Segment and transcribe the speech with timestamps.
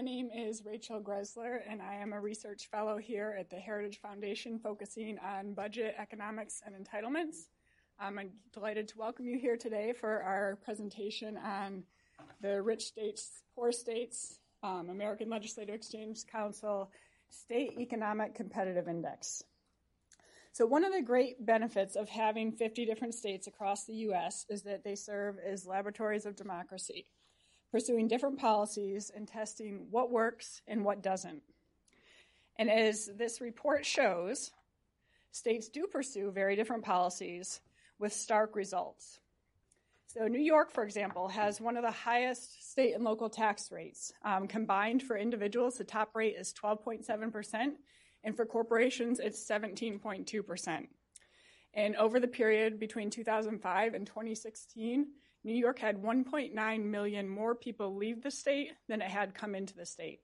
[0.00, 4.00] My name is Rachel Greszler, and I am a research fellow here at the Heritage
[4.00, 7.48] Foundation focusing on budget, economics, and entitlements.
[8.00, 11.82] Um, I'm delighted to welcome you here today for our presentation on
[12.40, 16.90] the Rich States, Poor States, um, American Legislative Exchange Council
[17.28, 19.42] State Economic Competitive Index.
[20.52, 24.46] So, one of the great benefits of having 50 different states across the U.S.
[24.48, 27.04] is that they serve as laboratories of democracy
[27.70, 31.42] pursuing different policies and testing what works and what doesn't.
[32.56, 34.50] And as this report shows,
[35.30, 37.60] states do pursue very different policies
[37.98, 39.20] with stark results.
[40.06, 44.12] So, New York, for example, has one of the highest state and local tax rates.
[44.24, 47.74] Um, combined for individuals, the top rate is 12.7%,
[48.24, 50.88] and for corporations, it's 17.2%.
[51.74, 55.06] And over the period between 2005 and 2016,
[55.42, 59.74] New York had 1.9 million more people leave the state than it had come into
[59.74, 60.20] the state.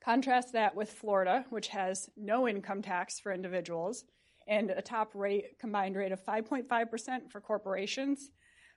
[0.00, 4.04] Contrast that with Florida, which has no income tax for individuals
[4.46, 8.30] and a top rate combined rate of 5.5% for corporations.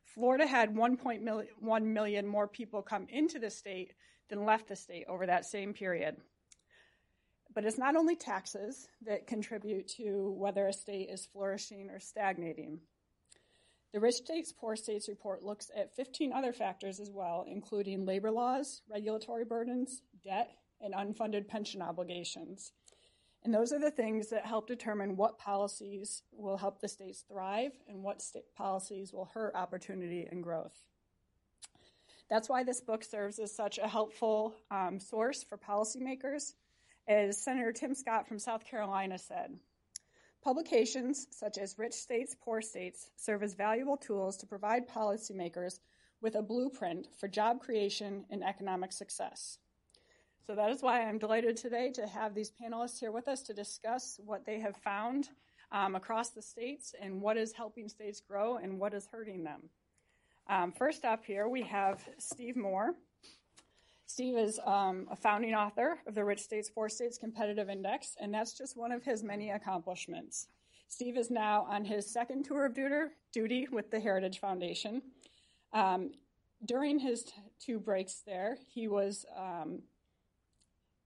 [0.04, 3.94] Florida had 1.1 million more people come into the state
[4.30, 6.18] than left the state over that same period.
[7.54, 12.80] But it's not only taxes that contribute to whether a state is flourishing or stagnating.
[13.94, 18.32] The Rich States, Poor States report looks at 15 other factors as well, including labor
[18.32, 22.72] laws, regulatory burdens, debt, and unfunded pension obligations.
[23.44, 27.74] And those are the things that help determine what policies will help the states thrive
[27.88, 30.78] and what state policies will hurt opportunity and growth.
[32.30, 36.54] That's why this book serves as such a helpful um, source for policymakers.
[37.08, 39.58] As Senator Tim Scott from South Carolina said,
[40.44, 45.80] Publications such as Rich States, Poor States serve as valuable tools to provide policymakers
[46.20, 49.60] with a blueprint for job creation and economic success.
[50.48, 53.54] So that is why I'm delighted today to have these panelists here with us to
[53.54, 55.30] discuss what they have found
[55.72, 59.70] um, across the states and what is helping states grow and what is hurting them.
[60.48, 62.96] Um, first up here, we have Steve Moore.
[64.12, 68.34] Steve is um, a founding author of the Rich States, Poor States Competitive Index, and
[68.34, 70.48] that's just one of his many accomplishments.
[70.90, 72.78] Steve is now on his second tour of
[73.32, 75.02] duty with the Heritage Foundation.
[75.72, 76.12] Um,
[76.66, 79.82] during his t- two breaks there, he was um,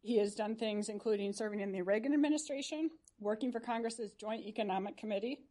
[0.02, 2.90] he has done things including serving in the Reagan administration,
[3.20, 5.42] working for Congress's Joint Economic Committee.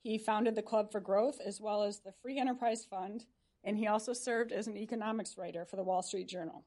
[0.00, 3.26] He founded the Club for Growth as well as the Free Enterprise Fund,
[3.62, 6.64] and he also served as an economics writer for the Wall Street Journal.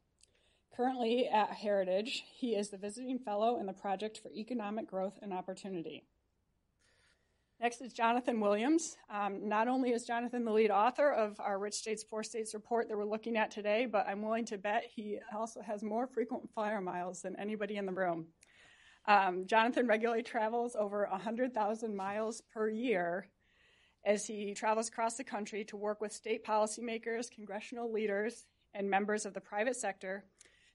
[0.77, 5.33] Currently at Heritage, he is the visiting fellow in the Project for Economic Growth and
[5.33, 6.03] Opportunity.
[7.59, 8.95] Next is Jonathan Williams.
[9.09, 12.88] Um, not only is Jonathan the lead author of our Rich States, Poor States report
[12.88, 16.47] that we're looking at today, but I'm willing to bet he also has more frequent
[16.53, 18.27] flyer miles than anybody in the room.
[19.07, 23.29] Um, Jonathan regularly travels over 100,000 miles per year
[24.05, 28.45] as he travels across the country to work with state policymakers, congressional leaders,
[28.75, 30.23] and members of the private sector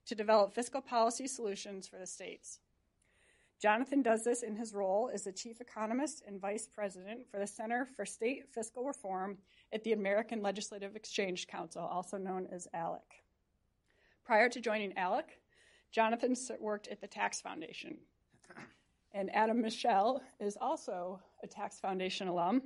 [0.06, 2.58] to develop fiscal policy solutions for the states.
[3.60, 7.46] Jonathan does this in his role as the chief economist and vice president for the
[7.46, 9.38] Center for State Fiscal Reform
[9.72, 13.22] at the American Legislative Exchange Council, also known as ALEC.
[14.24, 15.38] Prior to joining ALEC,
[15.92, 17.98] Jonathan worked at the Tax Foundation.
[19.14, 22.62] And Adam Michel is also a Tax Foundation alum.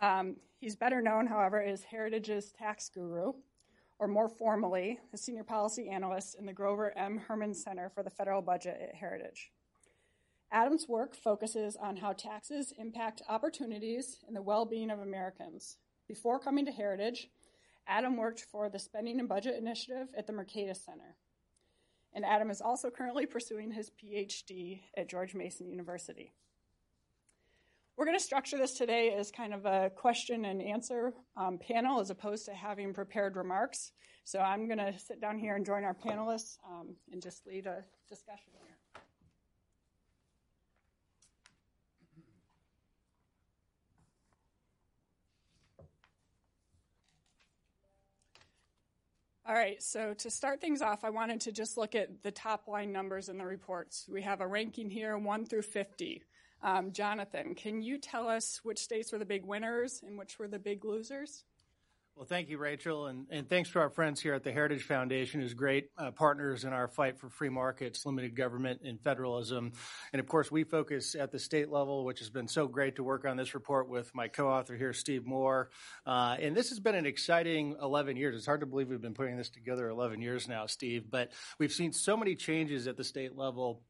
[0.00, 3.32] Um, he's better known, however, as Heritage's tax guru
[3.98, 7.18] or more formally, a Senior Policy Analyst in the Grover M.
[7.18, 9.50] Hermann Center for the Federal Budget at Heritage.
[10.50, 15.78] Adam's work focuses on how taxes impact opportunities and the well being of Americans.
[16.06, 17.28] Before coming to Heritage,
[17.86, 21.16] Adam worked for the Spending and Budget Initiative at the Mercatus Center.
[22.12, 26.32] And Adam is also currently pursuing his PhD at George Mason University.
[27.96, 32.00] We're going to structure this today as kind of a question and answer um, panel
[32.00, 33.92] as opposed to having prepared remarks.
[34.24, 37.66] So I'm going to sit down here and join our panelists um, and just lead
[37.66, 39.02] a discussion here.
[49.46, 52.66] All right, so to start things off, I wanted to just look at the top
[52.66, 54.06] line numbers in the reports.
[54.10, 56.22] We have a ranking here, 1 through 50.
[56.64, 60.48] Um, Jonathan, can you tell us which states were the big winners and which were
[60.48, 61.44] the big losers?
[62.16, 65.40] Well, thank you, Rachel, and, and thanks to our friends here at the Heritage Foundation,
[65.40, 69.72] who's great uh, partners in our fight for free markets, limited government, and federalism.
[70.12, 73.02] And of course, we focus at the state level, which has been so great to
[73.02, 75.70] work on this report with my co-author here, Steve Moore.
[76.06, 78.36] Uh, and this has been an exciting 11 years.
[78.36, 81.72] It's hard to believe we've been putting this together 11 years now, Steve, but we've
[81.72, 83.82] seen so many changes at the state level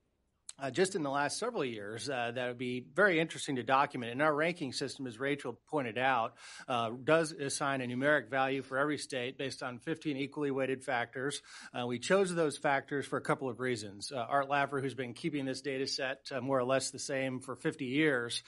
[0.59, 4.13] uh, just in the last several years uh, that would be very interesting to document.
[4.13, 6.35] And our ranking system, as Rachel pointed out,
[6.69, 11.43] uh, does assign a numeric value for every state based on 15 equally weighted factors.
[11.73, 14.13] Uh, we chose those factors for a couple of reasons.
[14.13, 17.41] Uh, Art Laffer, who's been keeping this data set uh, more or less the same
[17.41, 18.43] for 50 years,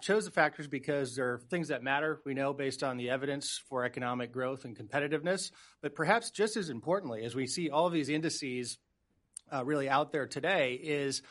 [0.00, 3.84] chose the factors because they're things that matter, we know, based on the evidence for
[3.84, 5.52] economic growth and competitiveness.
[5.82, 8.78] But perhaps just as importantly, as we see all of these indices
[9.62, 11.22] really out there today, is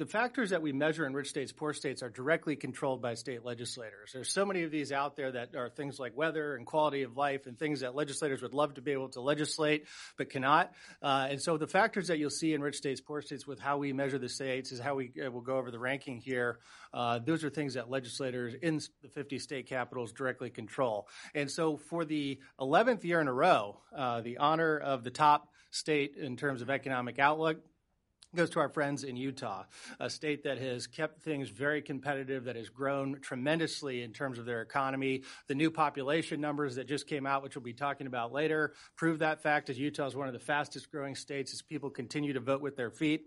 [0.00, 3.44] the factors that we measure in rich states, poor states are directly controlled by state
[3.44, 4.12] legislators.
[4.14, 7.18] There's so many of these out there that are things like weather and quality of
[7.18, 9.84] life and things that legislators would love to be able to legislate
[10.16, 10.72] but cannot.
[11.02, 13.76] Uh, and so the factors that you'll see in rich states, poor states with how
[13.76, 16.60] we measure the states is how we uh, will go over the ranking here.
[16.94, 21.08] Uh, those are things that legislators in the 50 state capitals directly control.
[21.34, 25.50] And so for the 11th year in a row, uh, the honor of the top
[25.70, 27.58] state in terms of economic outlook
[28.34, 29.64] goes to our friends in Utah,
[29.98, 34.44] a state that has kept things very competitive, that has grown tremendously in terms of
[34.44, 35.22] their economy.
[35.48, 39.18] The new population numbers that just came out, which we'll be talking about later, prove
[39.18, 42.40] that fact as Utah is one of the fastest growing states as people continue to
[42.40, 43.24] vote with their feet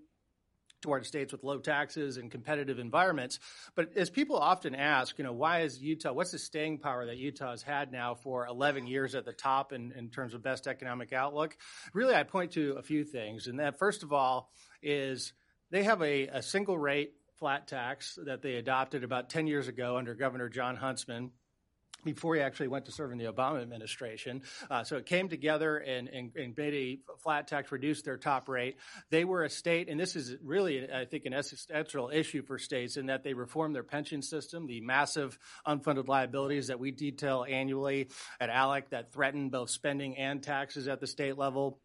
[0.83, 3.39] toward states with low taxes and competitive environments.
[3.73, 7.17] But as people often ask, you know, why is Utah, what's the staying power that
[7.17, 10.67] Utah has had now for 11 years at the top in, in terms of best
[10.67, 11.55] economic outlook?
[11.93, 13.47] Really, I point to a few things.
[13.47, 14.51] And that, first of all,
[14.83, 15.33] is
[15.71, 19.97] they have a, a single rate flat tax that they adopted about 10 years ago
[19.97, 21.31] under Governor John Huntsman
[22.03, 24.41] before he actually went to serve in the Obama administration.
[24.69, 28.49] Uh, so it came together and, and, and, made a flat tax, reduced their top
[28.49, 28.77] rate.
[29.09, 32.97] They were a state, and this is really, I think, an existential issue for states
[32.97, 35.37] in that they reformed their pension system, the massive
[35.67, 38.09] unfunded liabilities that we detail annually
[38.39, 41.79] at ALEC that threaten both spending and taxes at the state level.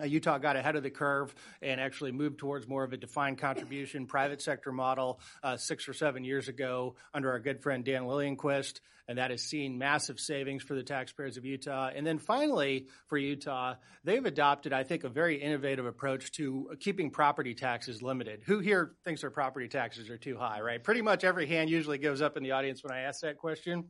[0.00, 3.38] Uh, Utah got ahead of the curve and actually moved towards more of a defined
[3.38, 8.02] contribution private sector model uh, six or seven years ago under our good friend Dan
[8.02, 11.90] Liljenquist, and that has seen massive savings for the taxpayers of Utah.
[11.94, 17.10] And then finally, for Utah, they've adopted, I think, a very innovative approach to keeping
[17.10, 18.42] property taxes limited.
[18.46, 20.82] Who here thinks their property taxes are too high, right?
[20.82, 23.84] Pretty much every hand usually goes up in the audience when I ask that question.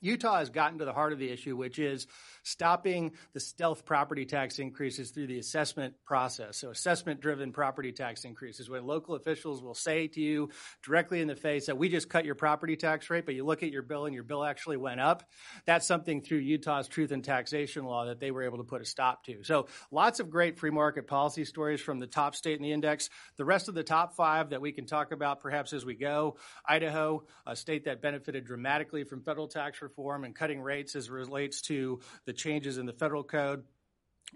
[0.00, 2.06] Utah has gotten to the heart of the issue, which is
[2.44, 6.56] stopping the stealth property tax increases through the assessment process.
[6.56, 10.50] So assessment driven property tax increases when local officials will say to you
[10.82, 13.62] directly in the face that we just cut your property tax rate, but you look
[13.62, 15.24] at your bill and your bill actually went up.
[15.66, 18.84] That's something through Utah's truth and taxation law that they were able to put a
[18.84, 19.42] stop to.
[19.42, 23.10] So lots of great free market policy stories from the top state in the index.
[23.36, 26.36] The rest of the top five that we can talk about perhaps as we go.
[26.66, 31.62] Idaho, a state that benefited dramatically from federal tax reform and cutting rates as relates
[31.62, 33.64] to the changes in the federal code.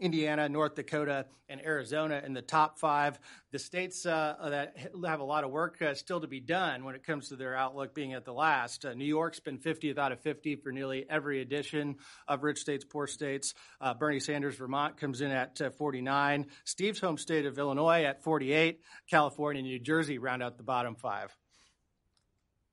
[0.00, 3.18] Indiana, North Dakota, and Arizona in the top five.
[3.50, 6.94] The states uh, that have a lot of work uh, still to be done when
[6.94, 8.85] it comes to their outlook being at the last.
[8.85, 12.85] Uh, New York's been 50th out of 50 for nearly every edition of Rich States,
[12.85, 13.54] Poor States.
[13.80, 16.47] Uh, Bernie Sanders, Vermont comes in at uh, 49.
[16.64, 18.80] Steve's home state of Illinois at 48.
[19.11, 21.37] California and New Jersey round out the bottom five.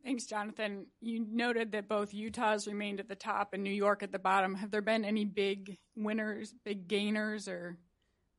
[0.03, 0.85] Thanks, Jonathan.
[1.01, 4.55] You noted that both Utah's remained at the top and New York at the bottom.
[4.55, 7.77] Have there been any big winners, big gainers, or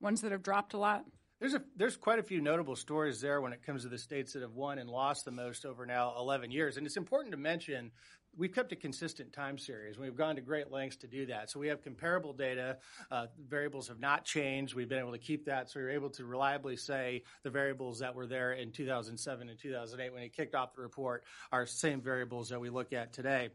[0.00, 1.04] ones that have dropped a lot?
[1.38, 4.32] There's a there's quite a few notable stories there when it comes to the states
[4.32, 6.76] that have won and lost the most over now 11 years.
[6.76, 7.92] And it's important to mention
[8.36, 9.98] we've kept a consistent time series.
[9.98, 11.50] We've gone to great lengths to do that.
[11.50, 12.78] So we have comparable data.
[13.10, 14.74] Uh, variables have not changed.
[14.74, 15.70] We've been able to keep that.
[15.70, 20.12] So we're able to reliably say the variables that were there in 2007 and 2008
[20.12, 23.50] when it kicked off the report are same variables that we look at today.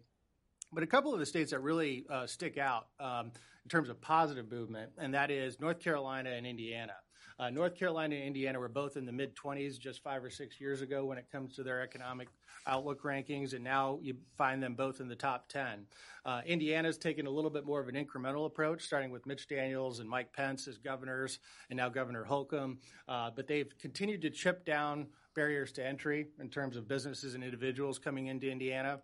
[0.72, 3.32] But a couple of the states that really uh, stick out um,
[3.64, 6.94] in terms of positive movement, and that is North Carolina and Indiana.
[7.38, 10.60] Uh, North Carolina and Indiana were both in the mid 20s just five or six
[10.62, 12.30] years ago when it comes to their economic
[12.68, 15.86] outlook rankings, and now you find them both in the top 10.
[16.26, 20.00] Uh, Indiana's taken a little bit more of an incremental approach, starting with Mitch Daniels
[20.00, 21.40] and Mike Pence as governors,
[21.70, 22.80] and now Governor Holcomb.
[23.08, 27.44] Uh, but they've continued to chip down barriers to entry in terms of businesses and
[27.44, 29.00] individuals coming into Indiana.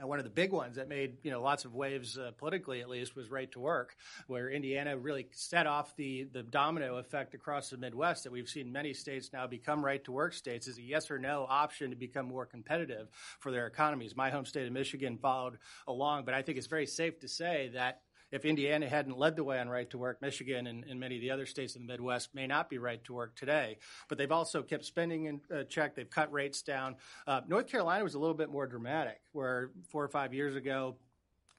[0.00, 2.88] One of the big ones that made you know lots of waves uh, politically, at
[2.88, 3.96] least, was right to work,
[4.26, 8.72] where Indiana really set off the the domino effect across the Midwest that we've seen
[8.72, 11.96] many states now become right to work states as a yes or no option to
[11.96, 13.08] become more competitive
[13.38, 14.16] for their economies.
[14.16, 17.70] My home state of Michigan followed along, but I think it's very safe to say
[17.74, 18.00] that
[18.32, 21.20] if Indiana hadn't led the way on right to work, Michigan and, and, many of
[21.20, 23.78] the other states in the Midwest may not be right to work today.
[24.08, 25.94] But they've also kept spending in uh, check.
[25.94, 26.96] They've cut rates down.
[27.26, 30.96] Uh, North Carolina was a little bit more dramatic, where four or five years ago,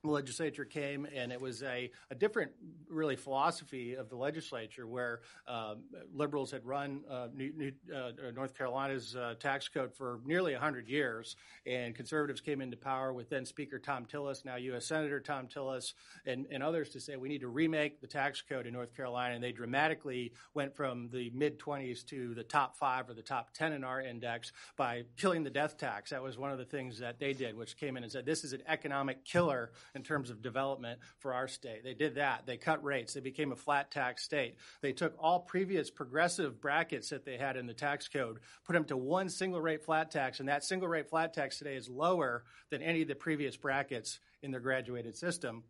[0.04, 2.52] the legislature came and it was a, a different
[2.90, 5.84] really philosophy of the legislature where um,
[6.14, 10.90] liberals had run uh, New, New, uh, North Carolina's uh, tax code for nearly 100
[10.90, 14.86] years and conservatives came into power with then Speaker Thom Tillis, now U.S.
[14.86, 15.94] Senator Thom Tillis,
[16.26, 19.36] and, and others to say we need to remake the tax code in North Carolina
[19.36, 23.54] and they dramatically went from the mid 20s to the top five or the top
[23.54, 26.10] 10 in our index by killing the death tax.
[26.10, 28.44] That was one of the things that they did, which came in and said this
[28.44, 31.84] is an economic killer in terms of development for our state.
[31.84, 32.46] They did that.
[32.46, 33.14] They cut rates.
[33.14, 34.56] They became a flat tax state.
[34.82, 38.86] They took all previous progressive brackets that they had in the tax code, put them
[38.86, 42.44] to one single rate flat tax, and that single rate flat tax today is lower
[42.70, 45.64] than any of the previous brackets in their graduated system.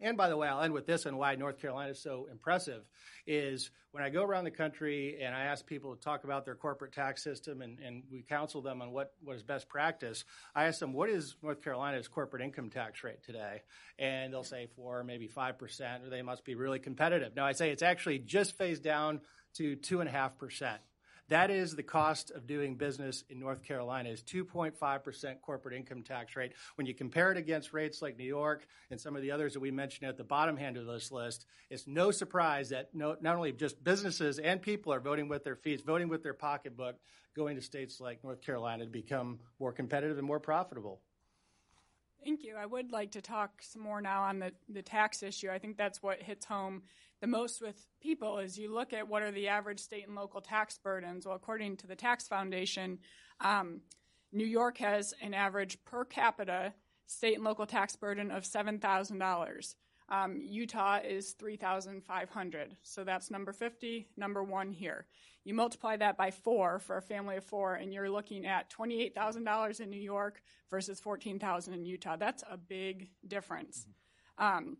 [0.00, 2.82] And by the way, I'll end with this and why North Carolina is so impressive
[3.26, 6.56] is when I go around the country and I ask people to talk about their
[6.56, 10.24] corporate tax system and, and we counsel them on what, what is best practice,
[10.54, 13.62] I ask them, what is North Carolina's corporate income tax rate today?
[13.98, 17.36] And they'll say four, maybe 5%, or they must be really competitive.
[17.36, 19.20] Now I say it's actually just phased down
[19.54, 20.78] to 2.5%.
[21.28, 26.36] That is the cost of doing business in North Carolina is 2.5% corporate income tax
[26.36, 26.52] rate.
[26.74, 29.60] When you compare it against rates like New York and some of the others that
[29.60, 33.36] we mentioned at the bottom hand of this list, it's no surprise that no, not
[33.36, 36.96] only just businesses and people are voting with their feet, voting with their pocketbook,
[37.34, 41.00] going to states like North Carolina to become more competitive and more profitable.
[42.22, 42.56] Thank you.
[42.56, 45.50] I would like to talk some more now on the, the tax issue.
[45.50, 46.82] I think that's what hits home
[47.20, 50.40] the most with people is you look at what are the average state and local
[50.40, 51.26] tax burdens.
[51.26, 52.98] Well, according to the Tax Foundation,
[53.40, 53.80] um,
[54.32, 56.74] New York has an average per capita
[57.06, 59.74] state and local tax burden of $7,000.
[60.08, 62.76] Um, Utah is 3,500.
[62.82, 65.06] So that's number 50, number one here.
[65.44, 69.80] You multiply that by four for a family of four, and you're looking at $28,000
[69.80, 72.16] in New York versus 14,000 in Utah.
[72.16, 73.86] That's a big difference.
[74.38, 74.56] Mm-hmm.
[74.58, 74.76] Um,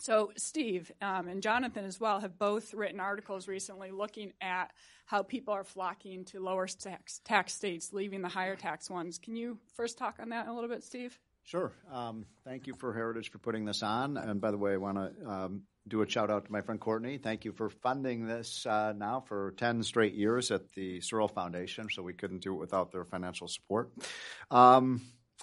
[0.00, 4.72] so, Steve um, and Jonathan as well have both written articles recently looking at
[5.06, 9.18] how people are flocking to lower tax, tax states, leaving the higher tax ones.
[9.18, 11.18] Can you first talk on that a little bit, Steve?
[11.44, 11.72] Sure.
[11.90, 14.18] Um, thank you for Heritage for putting this on.
[14.18, 16.78] And by the way, I want to um, do a shout out to my friend
[16.78, 17.16] Courtney.
[17.16, 21.88] Thank you for funding this uh, now for 10 straight years at the Searle Foundation,
[21.90, 23.90] so we couldn't do it without their financial support.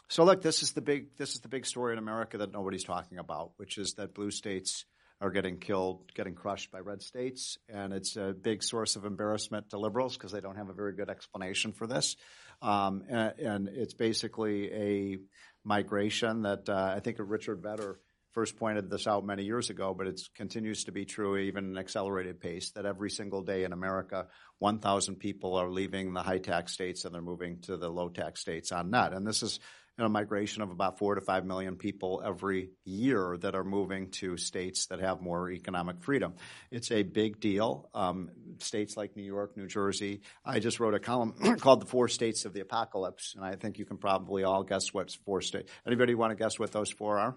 [0.10, 2.84] So look, this is the big this is the big story in America that nobody's
[2.84, 4.86] talking about, which is that blue states
[5.22, 9.70] are getting killed, getting crushed by red states, and it's a big source of embarrassment
[9.70, 12.18] to liberals because they don't have a very good explanation for this.
[12.62, 15.18] Um, and, and, it's basically a
[15.64, 18.00] migration that uh, I think Richard Vedder
[18.36, 21.78] first pointed this out many years ago, but it continues to be true even an
[21.78, 24.28] accelerated pace that every single day in America,
[24.60, 28.42] 1,000 people are leaving the high tax states and they're moving to the low tax
[28.42, 29.14] states on net.
[29.14, 29.60] And this is
[30.04, 34.36] a migration of about four to five million people every year that are moving to
[34.36, 36.34] states that have more economic freedom.
[36.70, 37.90] It's a big deal.
[37.94, 40.22] Um, states like New York, New Jersey.
[40.44, 43.80] I just wrote a column called "The Four States of the Apocalypse," and I think
[43.80, 45.72] you can probably all guess what four states.
[45.88, 47.36] Anybody want to guess what those four are?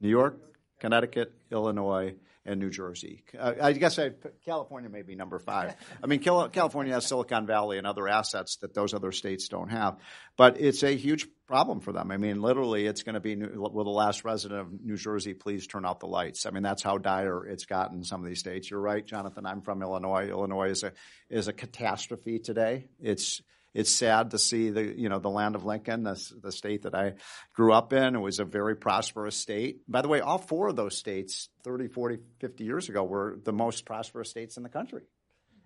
[0.00, 0.38] New York,
[0.78, 3.24] Connecticut, Illinois, and New Jersey.
[3.38, 4.10] Uh, I guess I,
[4.44, 5.74] California may be number five.
[6.02, 9.98] I mean, California has Silicon Valley and other assets that those other states don't have,
[10.36, 12.10] but it's a huge problem for them.
[12.10, 15.66] I mean, literally, it's going to be will the last resident of New Jersey please
[15.66, 16.46] turn out the lights?
[16.46, 18.70] I mean, that's how dire it's gotten in some of these states.
[18.70, 19.46] You're right, Jonathan.
[19.46, 20.28] I'm from Illinois.
[20.28, 20.92] Illinois is a
[21.30, 22.86] is a catastrophe today.
[23.00, 23.40] It's
[23.74, 26.94] it's sad to see the you know the land of Lincoln, the, the state that
[26.94, 27.14] I
[27.54, 28.14] grew up in.
[28.14, 29.80] It was a very prosperous state.
[29.88, 33.52] By the way, all four of those states 30, 40, 50 years ago were the
[33.52, 35.02] most prosperous states in the country.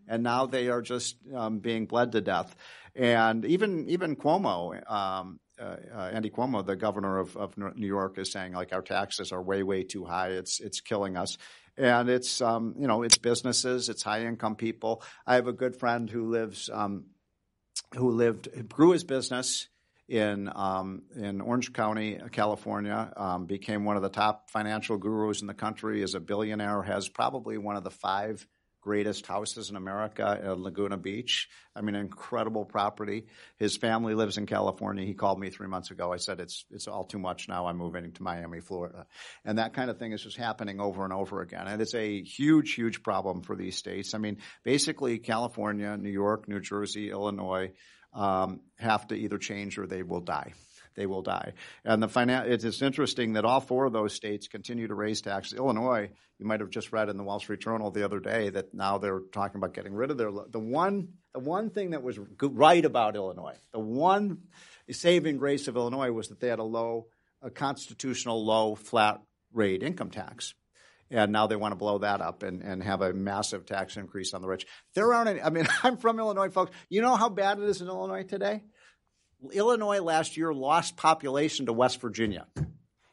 [0.08, 2.54] And now they are just um, being bled to death.
[2.94, 8.18] And even even Cuomo um, uh, uh, Andy Cuomo, the governor of, of New York,
[8.18, 10.28] is saying like our taxes are way way too high.
[10.28, 11.38] It's it's killing us.
[11.78, 15.02] And it's um, you know it's businesses, it's high income people.
[15.26, 17.06] I have a good friend who lives um,
[17.94, 19.68] who lived grew his business
[20.08, 23.12] in um, in Orange County, California.
[23.16, 26.02] Um, became one of the top financial gurus in the country.
[26.02, 26.82] Is a billionaire.
[26.82, 28.46] Has probably one of the five
[28.86, 31.48] greatest houses in America at Laguna Beach.
[31.74, 33.26] I mean, incredible property.
[33.56, 35.04] His family lives in California.
[35.04, 36.12] He called me three months ago.
[36.12, 37.66] I said, it's, it's all too much now.
[37.66, 39.06] I'm moving to Miami, Florida.
[39.44, 41.66] And that kind of thing is just happening over and over again.
[41.66, 44.14] And it's a huge, huge problem for these states.
[44.14, 47.72] I mean, basically California, New York, New Jersey, Illinois,
[48.14, 50.52] um, have to either change or they will die.
[50.96, 51.52] They will die.
[51.84, 55.58] And the finan- it's interesting that all four of those states continue to raise taxes.
[55.58, 58.72] Illinois, you might have just read in the Wall Street Journal the other day that
[58.72, 62.18] now they're talking about getting rid of their the one the one thing that was
[62.40, 64.38] right about Illinois, the one
[64.90, 67.08] saving grace of Illinois was that they had a low,
[67.42, 69.20] a constitutional low flat
[69.52, 70.54] rate income tax
[71.10, 74.34] and now they want to blow that up and, and have a massive tax increase
[74.34, 74.66] on the rich.
[74.94, 76.72] There aren't any, I mean, I'm from Illinois, folks.
[76.88, 78.62] You know how bad it is in Illinois today?
[79.52, 82.46] Illinois last year lost population to West Virginia.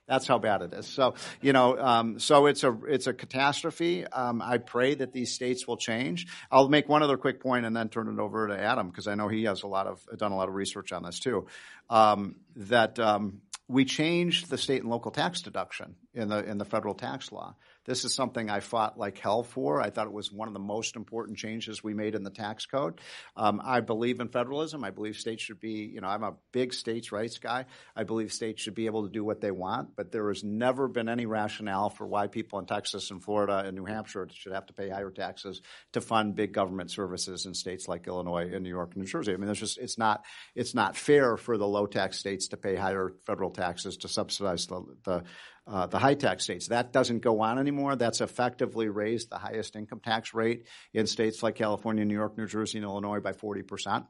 [0.07, 0.85] That's how bad it is.
[0.85, 4.05] So, you know, um, so it's a it's a catastrophe.
[4.05, 6.27] Um, I pray that these states will change.
[6.51, 9.15] I'll make one other quick point and then turn it over to Adam because I
[9.15, 11.47] know he has a lot of done a lot of research on this too.
[11.89, 16.65] Um, that um, we changed the state and local tax deduction in the in the
[16.65, 17.55] federal tax law.
[17.85, 19.81] This is something I fought like hell for.
[19.81, 22.65] I thought it was one of the most important changes we made in the tax
[22.65, 22.99] code.
[23.35, 24.83] Um, I believe in federalism.
[24.83, 27.65] I believe states should be, you know, I'm a big states' rights guy.
[27.95, 30.87] I believe states should be able to do what they want, but there has never
[30.87, 34.65] been any rationale for why people in Texas and Florida and New Hampshire should have
[34.67, 35.61] to pay higher taxes
[35.91, 39.33] to fund big government services in states like Illinois and New York and New Jersey.
[39.33, 40.23] I mean, there's just it's not
[40.55, 44.67] it's not fair for the low tax states to pay higher federal taxes to subsidize
[44.67, 45.23] the, the
[45.65, 46.67] uh, the high tax states.
[46.67, 47.95] That doesn't go on anymore.
[47.95, 52.47] That's effectively raised the highest income tax rate in states like California, New York, New
[52.47, 54.05] Jersey, and Illinois by 40%.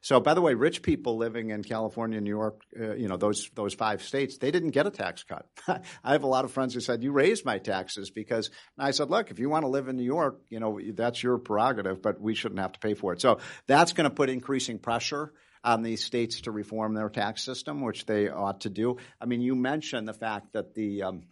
[0.00, 3.50] So, by the way, rich people living in California, New York, uh, you know, those
[3.54, 5.46] those five states, they didn't get a tax cut.
[6.02, 9.10] I have a lot of friends who said, "You raised my taxes because." I said,
[9.10, 12.18] "Look, if you want to live in New York, you know, that's your prerogative, but
[12.18, 15.34] we shouldn't have to pay for it." So that's going to put increasing pressure
[15.64, 18.98] on these states to reform their tax system, which they ought to do.
[19.20, 21.22] I mean, you mentioned the fact that the um,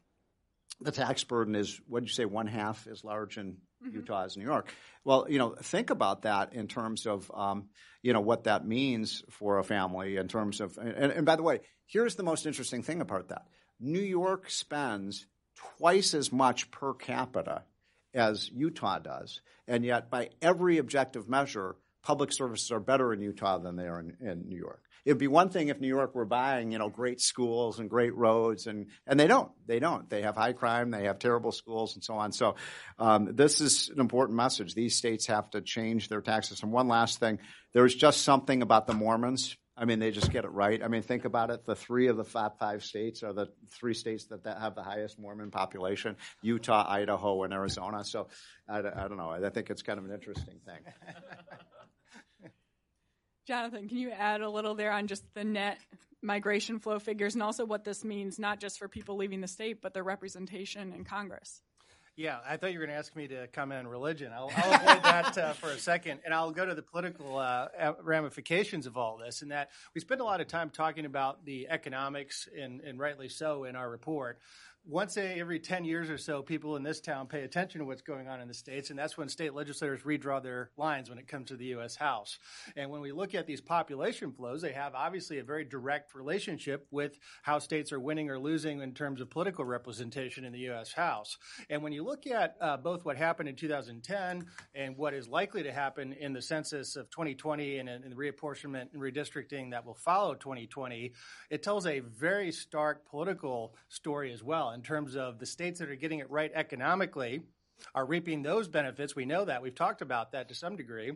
[0.81, 3.97] the tax burden is what did you say one half as large in mm-hmm.
[3.97, 4.73] Utah as New York.
[5.05, 7.69] Well, you know, think about that in terms of um,
[8.03, 11.43] you know what that means for a family in terms of and, and by the
[11.43, 13.47] way, here's the most interesting thing about that.
[13.81, 15.27] New York spends
[15.79, 17.63] twice as much per capita
[18.15, 23.59] as Utah does, and yet by every objective measure, public services are better in Utah
[23.59, 24.81] than they are in, in New York.
[25.05, 28.15] It'd be one thing if New York were buying, you know, great schools and great
[28.15, 29.51] roads, and and they don't.
[29.67, 30.09] They don't.
[30.09, 30.93] They have high crime.
[30.93, 32.31] They have terrible schools, and so on.
[32.31, 32.55] So,
[33.01, 34.75] um, this is an important message.
[34.75, 36.71] These states have to change their tax system.
[36.71, 37.41] One last thing:
[37.73, 39.57] there's just something about the Mormons.
[39.77, 40.83] I mean, they just get it right.
[40.83, 41.67] I mean, think about it.
[41.67, 44.83] The three of the five, five states are the three states that, that have the
[44.83, 48.05] highest Mormon population: Utah, Idaho, and Arizona.
[48.05, 48.29] So,
[48.69, 49.31] I, I don't know.
[49.31, 50.81] I think it's kind of an interesting thing.
[53.47, 55.79] Jonathan, can you add a little there on just the net
[56.21, 59.81] migration flow figures and also what this means, not just for people leaving the state,
[59.81, 61.63] but their representation in Congress?
[62.17, 64.33] Yeah, I thought you were going to ask me to comment on religion.
[64.35, 67.69] I'll, I'll avoid that uh, for a second, and I'll go to the political uh,
[68.03, 69.43] ramifications of all this.
[69.43, 73.29] And that we spend a lot of time talking about the economics, and, and rightly
[73.29, 74.39] so, in our report
[74.89, 78.29] once every 10 years or so, people in this town pay attention to what's going
[78.29, 81.49] on in the states, and that's when state legislators redraw their lines when it comes
[81.49, 81.97] to the U.S.
[81.97, 82.39] House.
[82.77, 86.87] And when we look at these population flows, they have obviously a very direct relationship
[86.93, 90.93] with how states are winning or losing in terms of political representation in the U.S.
[90.93, 91.37] House.
[91.69, 94.47] And when you look at uh, both what happened in 2010
[94.77, 98.93] and what is likely to happen in the census of 2020 and in the reapportionment
[98.93, 101.13] and redistricting that will follow 2020,
[101.51, 105.91] it tells a very stark political story as well in terms of the states that
[105.91, 107.43] are getting it right economically
[107.95, 109.17] are reaping those benefits.
[109.17, 109.63] We know that.
[109.63, 111.13] We've talked about that to some degree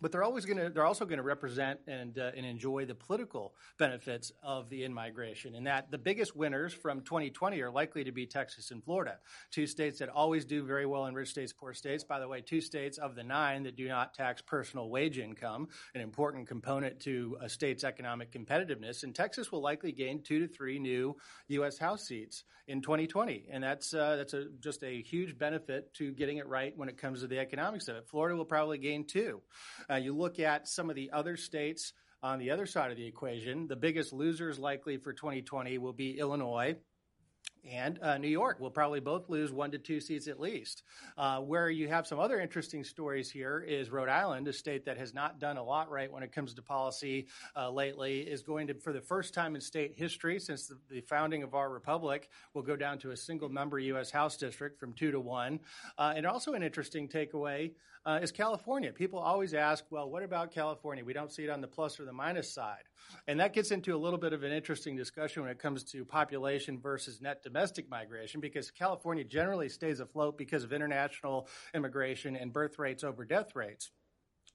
[0.00, 2.94] but they're always going to they're also going to represent and uh, and enjoy the
[2.94, 8.12] political benefits of the in-migration and that the biggest winners from 2020 are likely to
[8.12, 9.18] be Texas and Florida.
[9.50, 12.04] Two states that always do very well in rich states poor states.
[12.04, 15.68] By the way two states of the nine that do not tax personal wage income
[15.94, 20.48] an important component to a state's economic competitiveness and Texas will likely gain 2 to
[20.48, 21.16] 3 new
[21.48, 26.12] US House seats in 2020 and that's uh, that's a, just a huge benefit to
[26.12, 28.06] getting it right when it comes to the economics of it.
[28.08, 29.40] Florida will probably gain 2
[29.90, 33.06] uh, you look at some of the other states On the other side of the
[33.06, 36.76] equation, the biggest losers likely for 2020 will be Illinois
[37.70, 40.84] and uh, New York will probably both lose one to two seats at least.
[41.16, 44.96] Uh, where you have some other interesting stories here is Rhode Island, a state that
[44.96, 48.66] has not done a lot right when it comes to policy uh, lately, is going
[48.68, 52.28] to, for the first time in state history since the, the, founding of our republic,
[52.54, 54.10] will go down to a single member U.S.
[54.10, 55.60] House district from two to one.
[55.98, 57.72] Uh, and also an interesting takeaway
[58.06, 58.92] uh, is California.
[58.92, 61.04] People always ask, well, what about California?
[61.04, 62.84] We don't see it on the plus or the minus side.
[63.26, 66.04] And that gets into a little bit of an interesting discussion when it comes to
[66.04, 72.52] population versus net domestic migration, because California generally stays afloat because of international immigration and
[72.52, 73.90] birth rates over death rates.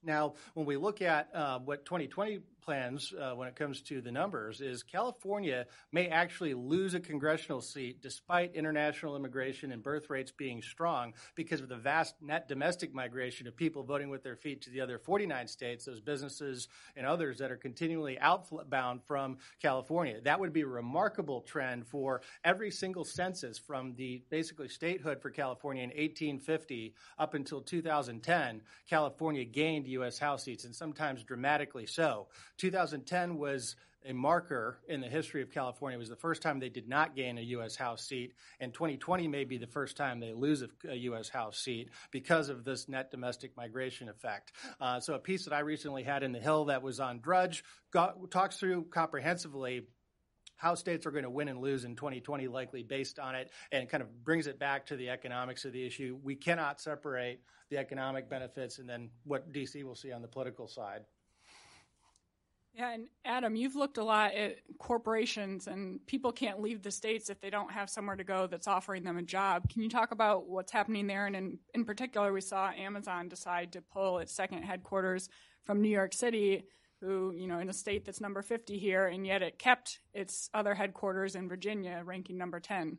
[0.03, 4.11] Now, when we look at uh, what 2020 plans uh, when it comes to the
[4.11, 10.31] numbers is California may actually lose a congressional seat despite international immigration and birth rates
[10.31, 14.61] being strong because of the vast net domestic migration of people voting with their feet
[14.61, 20.19] to the other 49 states, those businesses and others that are continually outbound from California.
[20.21, 25.29] That would be a remarkable trend for every single census from the basically statehood for
[25.29, 28.61] California in 1850 up until 2010.
[28.89, 30.17] California gained U.S.
[30.17, 32.27] House seats and sometimes dramatically so.
[32.57, 35.97] 2010 was a marker in the history of California.
[35.97, 37.75] It was the first time they did not gain a U.S.
[37.75, 41.29] House seat, and 2020 may be the first time they lose a, U.S.
[41.29, 44.51] House seat because of this net domestic migration effect.
[44.79, 47.63] Uh, so, a piece that I recently had in the Hill that was on Drudge
[47.91, 49.87] got, talks through comprehensively
[50.55, 53.89] how states are going to win and lose in 2020, likely based on it, and
[53.89, 56.17] kind of brings it back to the economics of the issue.
[56.23, 60.67] We cannot separate the economic benefits and then what DC will see on the political
[60.67, 61.01] side.
[62.75, 67.29] Yeah, and Adam, you've looked a lot at corporations, and people can't leave the states
[67.29, 69.69] if they don't have somewhere to go that's offering them a job.
[69.69, 71.27] Can you talk about what's happening there?
[71.27, 75.29] And in, in particular, we saw Amazon decide to pull its second headquarters
[75.65, 76.63] from New York City,
[76.99, 80.49] who, you know, in a state that's number 50 here, and yet it kept its
[80.55, 82.97] other headquarters in Virginia, ranking number 10.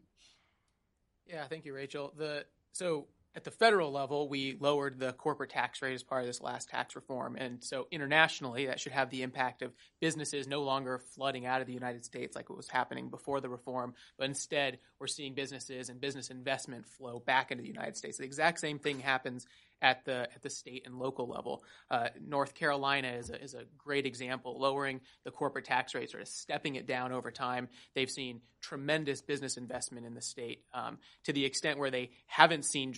[1.26, 2.12] Yeah, thank you, Rachel.
[2.16, 6.26] The so at the federal level, we lowered the corporate tax rate as part of
[6.26, 7.36] this last tax reform.
[7.36, 11.66] And so internationally, that should have the impact of businesses no longer flooding out of
[11.66, 15.88] the United States like it was happening before the reform, but instead we're seeing businesses
[15.88, 18.18] and business investment flow back into the United States.
[18.18, 19.46] The exact same thing happens
[19.82, 21.62] at the at the state and local level.
[21.90, 26.22] Uh, North Carolina is a, is a great example, lowering the corporate tax rate, sort
[26.22, 27.68] of stepping it down over time.
[27.94, 32.64] They've seen tremendous business investment in the state um, to the extent where they haven't
[32.64, 32.94] seen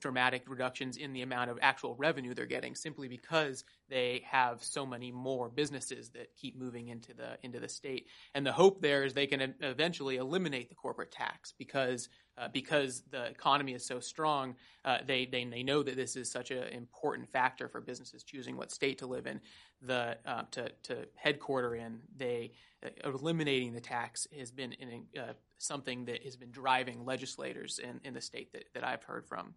[0.00, 4.86] dramatic reductions in the amount of actual revenue they're getting simply because they have so
[4.86, 8.06] many more businesses that keep moving into the into the state.
[8.34, 13.02] And the hope there is they can eventually eliminate the corporate tax because uh, because
[13.10, 16.64] the economy is so strong uh, they, they they know that this is such an
[16.68, 19.40] important factor for businesses choosing what state to live in.
[19.82, 22.52] The uh, to to headquarter in they
[22.84, 28.00] uh, eliminating the tax has been an, uh, something that has been driving legislators in,
[28.04, 29.54] in the state that, that I've heard from.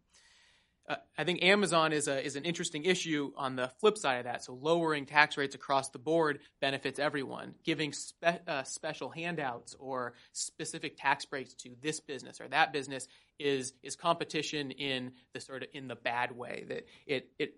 [0.87, 4.25] Uh, I think Amazon is a is an interesting issue on the flip side of
[4.25, 4.43] that.
[4.43, 7.55] So lowering tax rates across the board benefits everyone.
[7.63, 13.07] Giving spe- uh, special handouts or specific tax breaks to this business or that business
[13.39, 17.55] is is competition in the sort of in the bad way that it it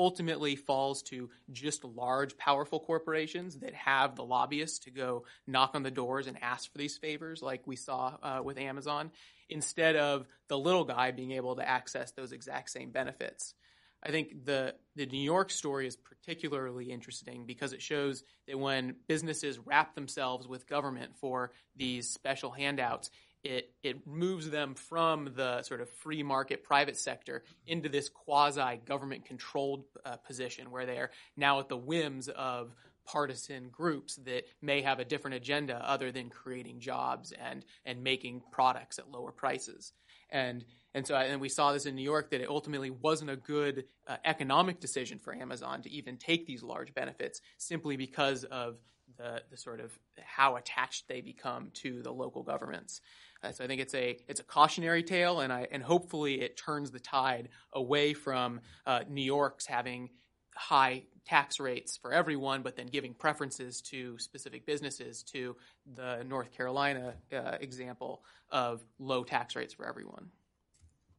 [0.00, 5.82] ultimately falls to just large, powerful corporations that have the lobbyists to go knock on
[5.82, 9.10] the doors and ask for these favors, like we saw uh, with Amazon,
[9.50, 13.54] instead of the little guy being able to access those exact same benefits.
[14.02, 18.96] I think the the New York story is particularly interesting because it shows that when
[19.06, 23.10] businesses wrap themselves with government for these special handouts,
[23.42, 28.80] it it moves them from the sort of free market private sector into this quasi
[28.84, 32.74] government controlled uh, position where they're now at the whims of
[33.06, 38.42] partisan groups that may have a different agenda other than creating jobs and and making
[38.52, 39.92] products at lower prices.
[40.30, 43.36] And and so and we saw this in New York that it ultimately wasn't a
[43.36, 48.76] good uh, economic decision for Amazon to even take these large benefits simply because of
[49.20, 53.00] the, the sort of how attached they become to the local governments.
[53.42, 56.56] Uh, so I think it's a it's a cautionary tale, and I and hopefully it
[56.56, 60.10] turns the tide away from uh, New York's having
[60.54, 65.56] high tax rates for everyone, but then giving preferences to specific businesses to
[65.94, 70.30] the North Carolina uh, example of low tax rates for everyone.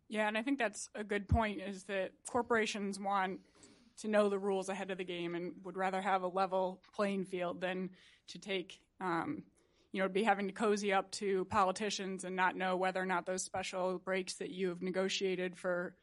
[0.10, 3.40] Yeah, and I think that's a good point is that corporations want
[4.02, 7.26] to know the rules ahead of the game and would rather have a level playing
[7.26, 7.90] field than
[8.28, 9.44] to take um,
[9.92, 13.26] you know, be having to cozy up to politicians and not know whether or not
[13.26, 15.96] those special breaks that you've negotiated for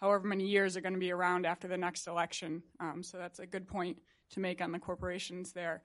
[0.00, 2.62] however many years are going to be around after the next election.
[2.80, 3.98] Um, so that's a good point
[4.30, 5.82] to make on the corporations there.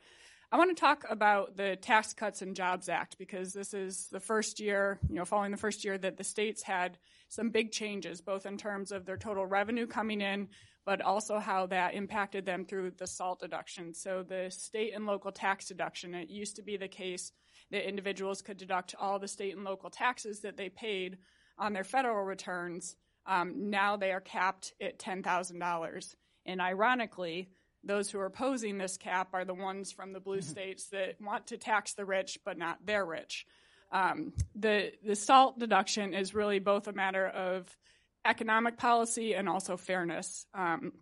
[0.51, 4.19] I want to talk about the Tax Cuts and Jobs Act because this is the
[4.19, 8.19] first year, you know, following the first year that the states had some big changes,
[8.19, 10.47] both in terms of their total revenue coming in,
[10.89, 13.93] but also how that impacted them through the SALT deduction.
[13.93, 17.31] So the state and local tax deduction, it used to be the case
[17.69, 21.19] that individuals could deduct all the state and local taxes that they paid
[21.59, 22.95] on their federal returns.
[23.27, 26.15] Um, now they are capped at $10,000.
[26.47, 27.51] And ironically,
[27.83, 31.45] those who are opposing this cap are the ones from the blue states that want
[31.45, 33.45] to tax the rich but not their rich.
[33.91, 37.77] Um, the the SALT deduction is really both a matter of
[38.25, 40.45] economic policy and also fairness.
[40.53, 40.93] Um,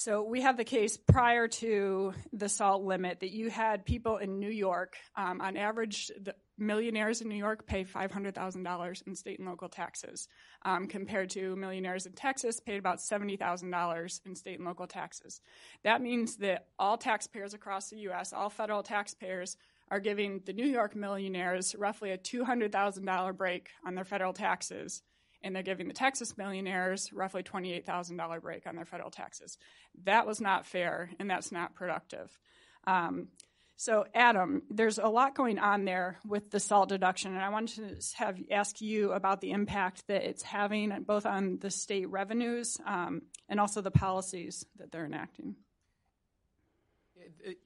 [0.00, 4.40] so we have the case prior to the SALT limit that you had people in
[4.40, 9.46] New York, um, on average, the millionaires in New York pay $500,000 in state and
[9.46, 10.26] local taxes,
[10.62, 15.42] um, compared to millionaires in Texas paid about $70,000 in state and local taxes.
[15.84, 19.58] That means that all taxpayers across the U.S., all federal taxpayers,
[19.90, 25.02] are giving the New York millionaires roughly a $200,000 break on their federal taxes
[25.42, 29.58] and they're giving the Texas millionaires roughly $28,000 break on their federal taxes.
[30.04, 32.38] That was not fair, and that's not productive.
[32.86, 33.28] Um,
[33.76, 37.98] so, Adam, there's a lot going on there with the SALT deduction, and I wanted
[37.98, 42.78] to have ask you about the impact that it's having both on the state revenues
[42.86, 45.56] um, and also the policies that they're enacting.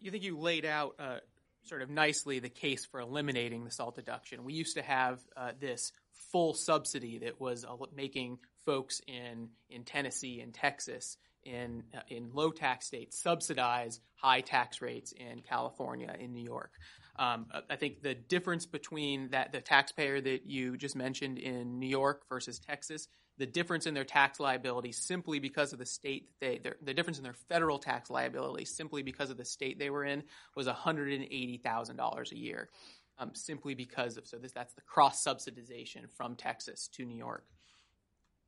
[0.01, 1.19] You think you laid out uh,
[1.65, 4.45] sort of nicely the case for eliminating the SALT deduction.
[4.45, 5.91] We used to have uh, this
[6.35, 12.29] full subsidy that was uh, making folks in in Tennessee and Texas in uh, in
[12.33, 16.73] low tax states subsidize high tax rates in California in New York.
[17.21, 21.87] Um, I think the difference between that the taxpayer that you just mentioned in New
[21.87, 23.07] York versus Texas,
[23.39, 27.23] the difference in their tax liability simply because of the state they the difference in
[27.23, 30.25] their federal tax liability simply because of the state they were in
[30.57, 32.71] was $180,000 a year
[33.19, 37.45] um, simply because of so this that's the cross subsidization from Texas to New York.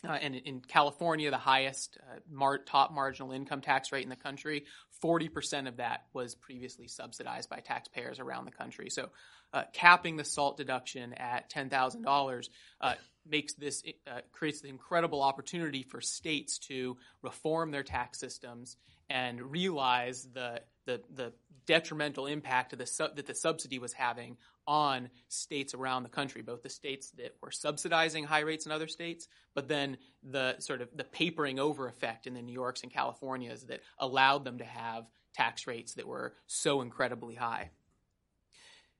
[0.06, 4.16] Uh, and in California, the highest uh, mar- top marginal income tax rate in the
[4.16, 4.64] country,
[5.02, 8.90] 40% of that was previously subsidized by taxpayers around the country.
[8.90, 9.08] So,
[9.54, 12.48] uh, capping the SALT deduction at $10,000
[12.80, 12.94] uh,
[13.28, 18.76] makes this uh, creates the incredible opportunity for states to reform their tax systems
[19.08, 21.32] and realize the the, the
[21.66, 26.62] detrimental impact the su- that the subsidy was having on states around the country, both
[26.62, 30.88] the states that were subsidizing high rates in other states, but then the sort of
[30.94, 35.04] the papering over effect in the New Yorks and Californias that allowed them to have
[35.34, 37.70] tax rates that were so incredibly high.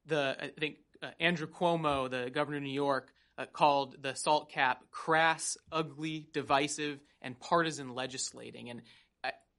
[0.06, 4.50] The I think uh, Andrew Cuomo, the governor of New York, uh, called the SALT
[4.50, 8.70] cap crass, ugly, divisive, and partisan legislating.
[8.70, 8.82] And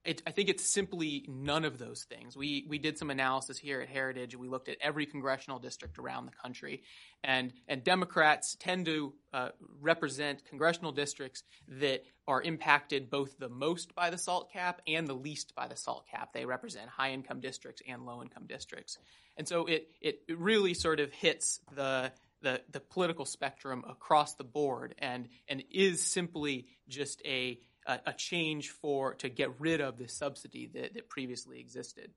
[0.08, 2.38] it, I think it's simply none of those things.
[2.38, 4.38] We we did some analysis here at Heritage.
[4.38, 6.84] We looked at every congressional district around the country,
[7.26, 9.50] and and Democrats tend to uh,
[9.82, 15.14] represent congressional districts that are impacted both the most by the SALT cap and the
[15.14, 16.32] least by the SALT cap.
[16.32, 18.98] They represent high income districts and low income districts,
[19.36, 24.44] and so it it really sort of hits the the, the political spectrum across the
[24.46, 29.98] board and and is simply just a a, a change for to get rid of
[29.98, 32.12] the subsidy that, that previously existed.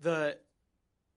[0.00, 0.36] The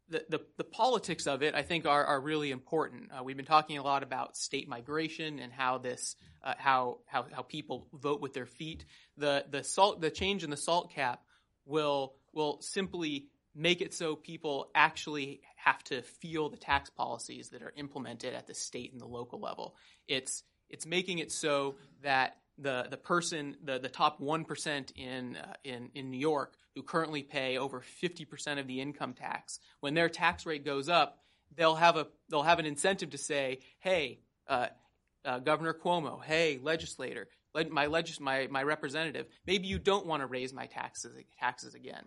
[0.10, 3.10] the, the, the, politics of it, I think, are, are really important.
[3.12, 7.26] Uh, we've been talking a lot about state migration and how this, uh, how, how,
[7.32, 8.86] how people vote with their feet.
[9.18, 11.22] The, the SALT, the change in the SALT cap
[11.66, 17.64] will, will simply make it so people actually have to feel the tax policies that
[17.64, 19.76] are implemented at the state and the local level.
[20.08, 25.38] It's, it's making it so that the the person the the top one percent in
[25.38, 29.60] uh, in in New York who currently pay over fifty percent of the income tax,
[29.80, 31.20] when their tax rate goes up,
[31.56, 34.20] they'll have a they'll have an incentive to say, hey.
[34.48, 34.68] Uh,
[35.26, 37.28] uh, Governor Cuomo, hey, legislator,
[37.72, 42.04] my, legis- my, my representative, maybe you don't want to raise my taxes, taxes again.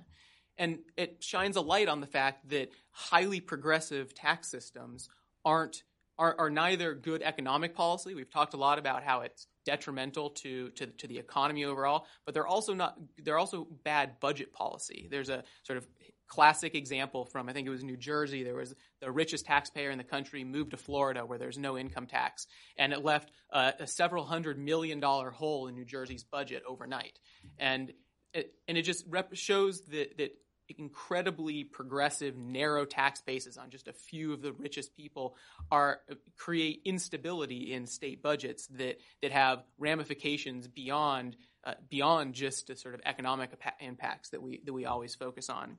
[0.56, 5.08] And it shines a light on the fact that highly progressive tax systems
[5.44, 5.82] aren't
[6.18, 8.14] are, are neither good economic policy.
[8.14, 12.34] We've talked a lot about how it's detrimental to, to, to the economy overall, but
[12.34, 15.08] they're also not they're also bad budget policy.
[15.10, 15.86] There's a sort of
[16.26, 18.44] classic example from I think it was New Jersey.
[18.44, 22.06] There was the richest taxpayer in the country moved to Florida where there's no income
[22.06, 26.62] tax, and it left uh, a several hundred million dollar hole in New Jersey's budget
[26.66, 27.18] overnight.
[27.58, 27.92] And
[28.34, 30.30] it, and it just rep- shows that that
[30.76, 35.36] incredibly progressive, narrow tax bases on just a few of the richest people
[35.70, 36.00] are
[36.36, 42.94] create instability in state budgets that that have ramifications beyond uh, beyond just the sort
[42.94, 43.50] of economic
[43.80, 45.78] impacts that we that we always focus on.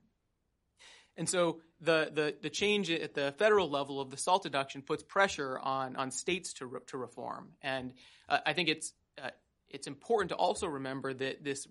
[1.17, 5.03] And so the, the, the change at the federal level of the SALT deduction puts
[5.03, 7.49] pressure on, on states to, re, to reform.
[7.61, 7.91] And
[8.29, 9.31] uh, I think it's, uh,
[9.67, 11.67] it's important to also remember that this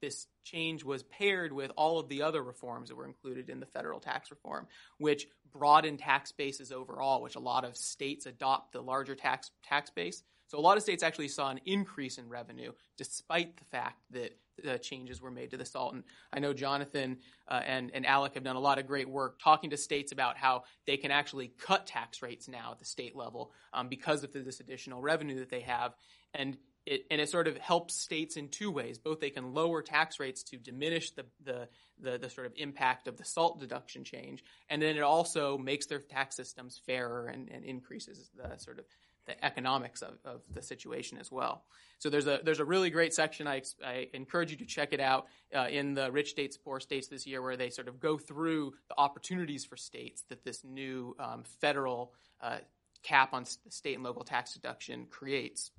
[0.00, 3.66] this change was paired with all of the other reforms that were included in the
[3.66, 4.66] federal tax reform,
[4.98, 9.90] which broadened tax bases overall, which a lot of states adopt the larger tax tax
[9.90, 10.22] base.
[10.46, 14.32] So a lot of states actually saw an increase in revenue despite the fact that
[14.64, 15.94] the changes were made to the SALT.
[15.94, 19.38] And I know Jonathan uh, and, and ALEC have done a lot of great work
[19.38, 23.14] talking to states about how they can actually cut tax rates now at the state
[23.14, 25.94] level um, because of this additional revenue that they have.
[26.34, 26.56] And
[26.88, 28.98] it, and it sort of helps states in two ways.
[28.98, 31.68] Both they can lower tax rates to diminish the, the,
[32.00, 35.86] the, the, sort of impact of the SALT deduction change, and then it also makes
[35.86, 38.84] their tax systems fairer and, and increases the sort of
[39.26, 41.64] the economics of, of the situation as well.
[41.98, 43.46] So there's a there's a really great section.
[43.46, 47.08] I, I encourage you to check it out uh, in the Rich States Poor States
[47.08, 51.14] this year, where they sort of go through the opportunities for states that this new
[51.18, 52.58] um, federal uh,
[53.02, 55.70] cap on state and local tax deduction creates.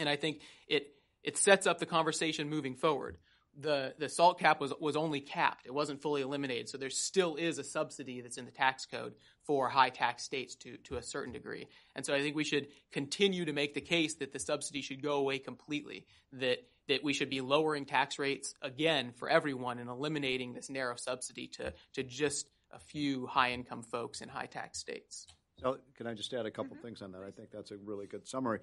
[0.00, 3.18] And I think it it sets up the conversation moving forward.
[3.58, 6.68] The the SALT cap was was only capped; it wasn't fully eliminated.
[6.68, 10.54] So there still is a subsidy that's in the tax code for high tax states
[10.56, 11.66] to to a certain degree.
[11.94, 15.02] And so I think we should continue to make the case that the subsidy should
[15.02, 16.06] go away completely.
[16.32, 16.58] That
[16.88, 21.48] that we should be lowering tax rates again for everyone and eliminating this narrow subsidy
[21.48, 25.26] to to just a few high income folks in high tax states.
[25.60, 26.86] So, can I just add a couple mm-hmm.
[26.86, 27.22] things on that?
[27.22, 28.60] I think that's a really good summary.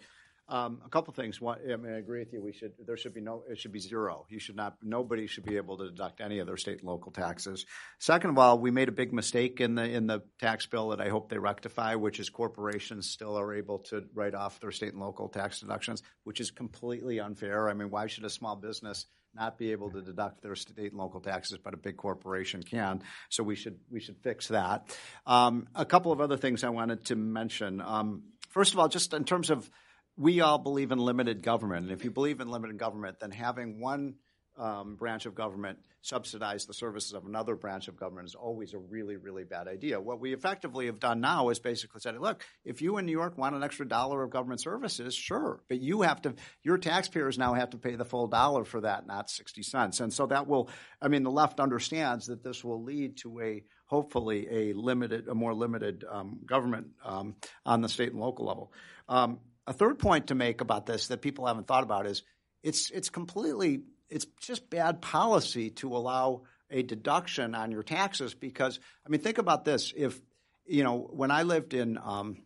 [0.50, 1.42] Um, a couple things.
[1.42, 2.42] One, I mean, I agree with you.
[2.42, 4.26] We should there should be no it should be zero.
[4.30, 7.12] You should not nobody should be able to deduct any of their state and local
[7.12, 7.66] taxes.
[8.00, 11.02] Second of all, we made a big mistake in the in the tax bill that
[11.02, 14.94] I hope they rectify, which is corporations still are able to write off their state
[14.94, 17.70] and local tax deductions, which is completely unfair.
[17.70, 19.06] I mean, why should a small business
[19.36, 23.02] not be able to deduct their state and local taxes, but a big corporation can.
[23.30, 24.98] So we should we should fix that.
[25.26, 27.82] Um, a couple of other things I wanted to mention.
[27.82, 29.70] Um, first of all, just in terms of
[30.18, 31.84] we all believe in limited government.
[31.84, 34.16] And if you believe in limited government, then having one
[34.58, 38.78] um, branch of government subsidize the services of another branch of government is always a
[38.78, 40.00] really, really bad idea.
[40.00, 43.38] What we effectively have done now is basically said, look, if you in New York
[43.38, 47.54] want an extra dollar of government services, sure, but you have to, your taxpayers now
[47.54, 50.00] have to pay the full dollar for that, not 60 cents.
[50.00, 50.70] And so that will,
[51.02, 55.36] I mean, the left understands that this will lead to a, hopefully, a limited, a
[55.36, 58.72] more limited um, government um, on the state and local level.
[59.10, 62.24] Um, a third point to make about this that people haven't thought about is
[62.64, 68.80] it's it's completely it's just bad policy to allow a deduction on your taxes because
[69.06, 70.20] I mean think about this if
[70.66, 72.38] you know when I lived in um,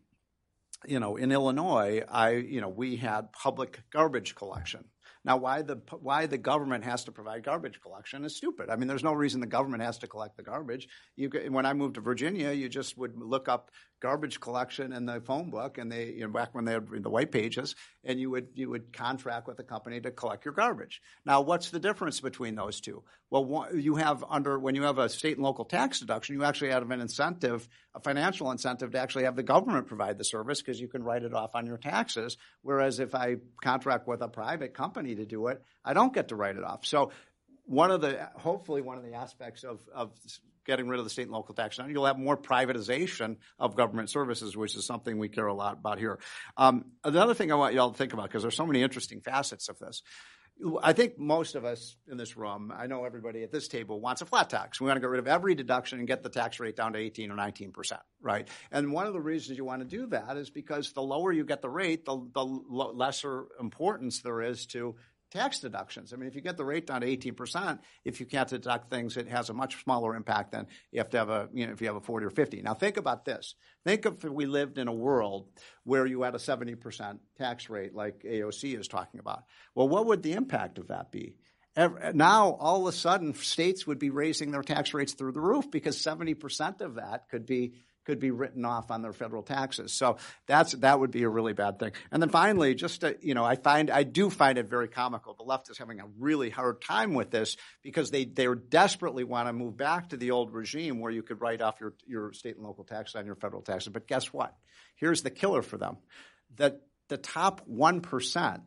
[0.86, 4.86] you know in Illinois I you know we had public garbage collection
[5.24, 8.72] now, why the why the government has to provide garbage collection is stupid.
[8.72, 10.88] I mean, there's no reason the government has to collect the garbage.
[11.16, 13.70] You, when I moved to Virginia, you just would look up
[14.02, 17.10] garbage collection in the phone book, and they you know, back when they had the
[17.10, 21.02] white pages, and you would you would contract with the company to collect your garbage.
[21.26, 23.04] Now, what's the difference between those two?
[23.30, 26.72] Well, you have under when you have a state and local tax deduction, you actually
[26.72, 30.82] have an incentive, a financial incentive to actually have the government provide the service because
[30.82, 32.38] you can write it off on your taxes.
[32.64, 36.36] Whereas if I contract with a private company to do it, I don't get to
[36.36, 36.86] write it off.
[36.86, 37.12] So
[37.66, 40.12] one of the hopefully one of the aspects of, of
[40.66, 44.56] getting rid of the state and local tax, you'll have more privatization of government services,
[44.56, 46.20] which is something we care a lot about here.
[46.58, 49.22] Um, another thing I want you all to think about because there's so many interesting
[49.22, 50.02] facets of this.
[50.84, 54.22] I think most of us in this room, I know everybody at this table wants
[54.22, 54.80] a flat tax.
[54.80, 57.00] We want to get rid of every deduction and get the tax rate down to
[57.00, 58.48] 18 or 19 percent, right?
[58.72, 61.46] And one of the reasons you want to do that is because the lower you
[61.46, 64.96] get the rate, the, the lesser importance there is to
[65.32, 66.14] tax deductions.
[66.14, 69.18] I mean, if you get the rate down to 18%, if you can't deduct things,
[69.18, 71.82] it has a much smaller impact than you have to have a, you know, if
[71.82, 72.62] you have a 40 or 50.
[72.62, 73.56] Now think about this.
[73.86, 75.48] Think if we lived in a world
[75.84, 79.44] where you had a 70% tax rate like AOC is talking about.
[79.74, 81.36] Well, what would the impact of that be?
[81.78, 85.72] Now, all of a sudden, states would be raising their tax rates through the roof
[85.72, 89.94] because 70% of that could be could be written off on their federal taxes.
[89.94, 91.92] So that's that would be a really bad thing.
[92.12, 95.34] And then finally, just to, you know, I find I do find it very comical.
[95.34, 99.48] The left is having a really hard time with this because they they desperately want
[99.48, 102.56] to move back to the old regime where you could write off your your state
[102.56, 103.94] and local taxes on your federal taxes.
[103.94, 104.56] But guess what?
[104.96, 105.98] Here's the killer for them:
[106.56, 108.62] that the top one percent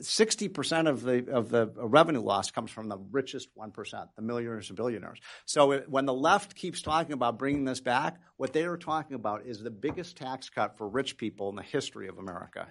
[0.00, 4.22] sixty percent of the of the revenue loss comes from the richest one percent, the
[4.22, 5.18] millionaires and billionaires.
[5.44, 9.16] So it, when the left keeps talking about bringing this back, what they are talking
[9.16, 12.68] about is the biggest tax cut for rich people in the history of America.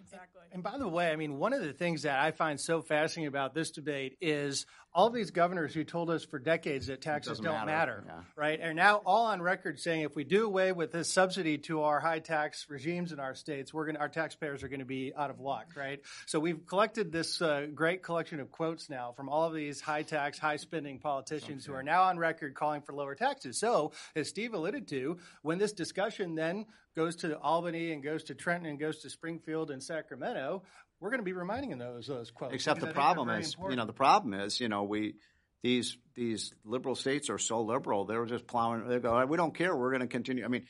[0.00, 0.42] Exactly.
[0.52, 3.26] And by the way, I mean, one of the things that I find so fascinating
[3.26, 7.66] about this debate is all these governors who told us for decades that taxes don't
[7.66, 7.66] matter.
[7.66, 8.22] matter, Yeah.
[8.36, 8.60] right?
[8.60, 11.98] Are now all on record saying if we do away with this subsidy to our
[11.98, 15.30] high tax regimes in our states, we're going our taxpayers are going to be out
[15.30, 16.00] of luck, right?
[16.26, 20.02] So we've collected this uh, great collection of quotes now from all of these high
[20.02, 23.58] tax, high spending politicians who are now on record calling for lower taxes.
[23.58, 28.36] So, as Steve alluded to, when this discussion then goes to Albany and goes to
[28.36, 30.62] Trenton and goes to Springfield and Sacramento,
[31.04, 32.54] we're going to be reminding them those those quotes.
[32.54, 35.16] Except the I think they're problem is, you know, the problem is, you know, we
[35.62, 38.88] these these liberal states are so liberal, they're just plowing.
[38.88, 39.76] They go, we don't care.
[39.76, 40.46] We're going to continue.
[40.46, 40.64] I mean,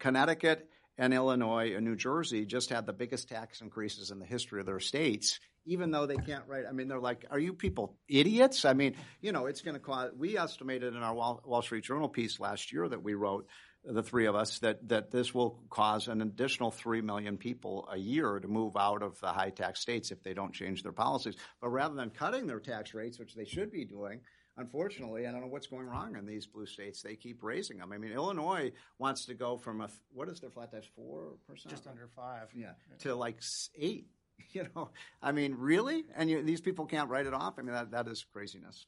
[0.00, 0.68] Connecticut
[0.98, 4.66] and Illinois and New Jersey just had the biggest tax increases in the history of
[4.66, 6.64] their states, even though they can't write.
[6.68, 8.64] I mean, they're like, are you people idiots?
[8.64, 10.10] I mean, you know, it's going to cause.
[10.18, 13.46] We estimated in our Wall, Wall Street Journal piece last year that we wrote
[13.86, 17.96] the three of us that that this will cause an additional three million people a
[17.96, 21.36] year to move out of the high tax states if they don't change their policies.
[21.60, 24.20] But rather than cutting their tax rates, which they should be doing,
[24.56, 27.02] unfortunately, I don't know what's going wrong in these blue states.
[27.02, 27.92] They keep raising them.
[27.92, 31.74] I mean, Illinois wants to go from a what is their flat tax four percent,
[31.74, 32.48] just under five.
[32.54, 33.40] yeah, to like
[33.78, 34.06] eight.
[34.52, 34.90] You know,
[35.22, 36.04] I mean, really?
[36.14, 37.54] And you, these people can't write it off.
[37.58, 38.86] I mean, that that is craziness.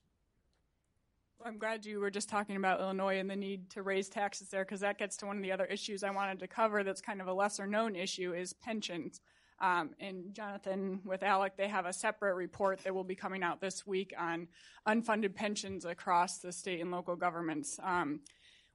[1.45, 4.64] I'm glad you were just talking about Illinois and the need to raise taxes there
[4.64, 7.20] because that gets to one of the other issues I wanted to cover that's kind
[7.20, 9.20] of a lesser known issue is pensions.
[9.61, 13.61] Um, and Jonathan with ALEC, they have a separate report that will be coming out
[13.61, 14.49] this week on
[14.86, 17.78] unfunded pensions across the state and local governments.
[17.82, 18.20] Um,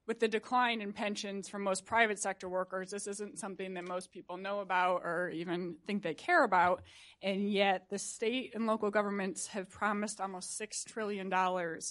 [0.06, 4.12] with the decline in pensions for most private sector workers, this isn't something that most
[4.12, 6.82] people know about or even think they care about.
[7.22, 11.32] And yet, the state and local governments have promised almost $6 trillion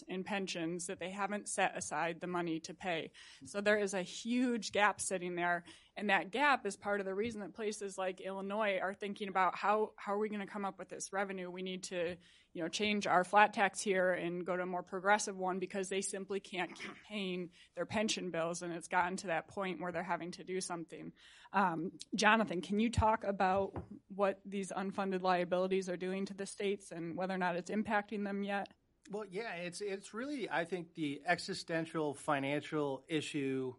[0.08, 3.10] in pensions that they haven't set aside the money to pay.
[3.46, 5.64] So, there is a huge gap sitting there.
[5.96, 9.56] And that gap is part of the reason that places like Illinois are thinking about
[9.56, 11.52] how, how are we going to come up with this revenue?
[11.52, 12.16] We need to
[12.54, 15.90] you know, change our flat tax here and go to a more progressive one because
[15.90, 19.92] they simply can't keep paying their pension bills, and it's gotten to that point where
[19.92, 21.12] they're having to do something.
[21.52, 23.74] Um, Jonathan, can you talk about
[24.14, 28.24] what these unfunded liabilities are doing to the states and whether or not it's impacting
[28.24, 28.70] them yet?
[29.10, 33.74] Well, yeah, it's it's really I think the existential financial issue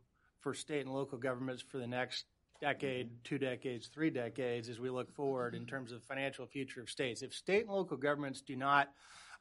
[0.45, 2.27] for state and local governments for the next
[2.61, 6.91] decade, two decades, three decades as we look forward in terms of financial future of
[6.91, 7.23] states.
[7.23, 8.91] If state and local governments do not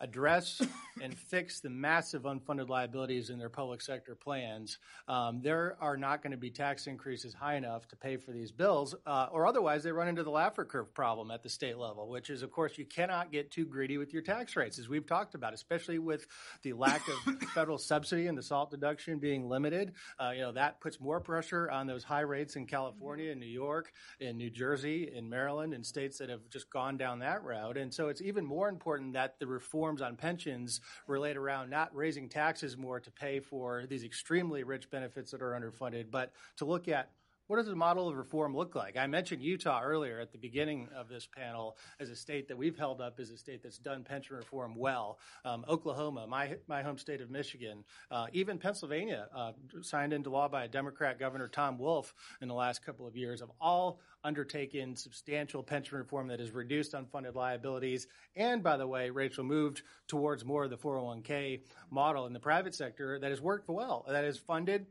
[0.03, 0.61] address
[1.01, 4.77] and fix the massive unfunded liabilities in their public sector plans,
[5.07, 8.51] um, there are not going to be tax increases high enough to pay for these
[8.51, 12.09] bills, uh, or otherwise they run into the Laffer curve problem at the state level,
[12.09, 15.07] which is, of course, you cannot get too greedy with your tax rates, as we've
[15.07, 16.27] talked about, especially with
[16.63, 19.93] the lack of federal subsidy and the SALT deduction being limited.
[20.19, 23.45] Uh, you know that puts more pressure on those high rates in California, in New
[23.45, 27.77] York, in New Jersey, in Maryland, and states that have just gone down that route.
[27.77, 29.47] And so it's even more important that the
[29.93, 34.89] reforms on pensions relate around not raising taxes more to pay for these extremely rich
[34.89, 37.09] benefits that are underfunded, but to look at
[37.47, 38.95] what does the model of reform look like?
[38.95, 42.77] I mentioned Utah earlier at the beginning of this panel as a state that we've
[42.77, 45.19] held up as a state that's done pension reform well.
[45.43, 50.47] Um, Oklahoma, my my home state of Michigan, uh, even Pennsylvania, uh, signed into law
[50.47, 54.95] by a Democrat Governor Tom Wolf in the last couple of years, have all undertaken
[54.95, 58.07] substantial pension reform that has reduced unfunded liabilities.
[58.37, 62.73] And by the way, Rachel moved towards more of the 401k model in the private
[62.73, 64.85] sector that has worked well, that has funded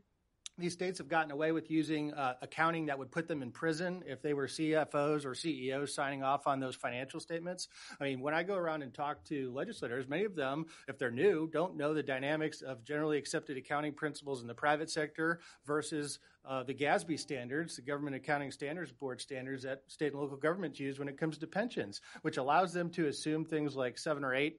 [0.57, 4.03] these states have gotten away with using uh, accounting that would put them in prison
[4.05, 7.69] if they were CFOs or CEOs signing off on those financial statements.
[7.99, 11.11] I mean, when I go around and talk to legislators, many of them, if they're
[11.11, 16.19] new, don't know the dynamics of generally accepted accounting principles in the private sector versus
[16.45, 20.79] uh, the GASB standards, the Government Accounting Standards Board standards that state and local governments
[20.79, 24.31] use when it comes to pensions, which allows them to assume things like 7 or
[24.31, 24.53] 8%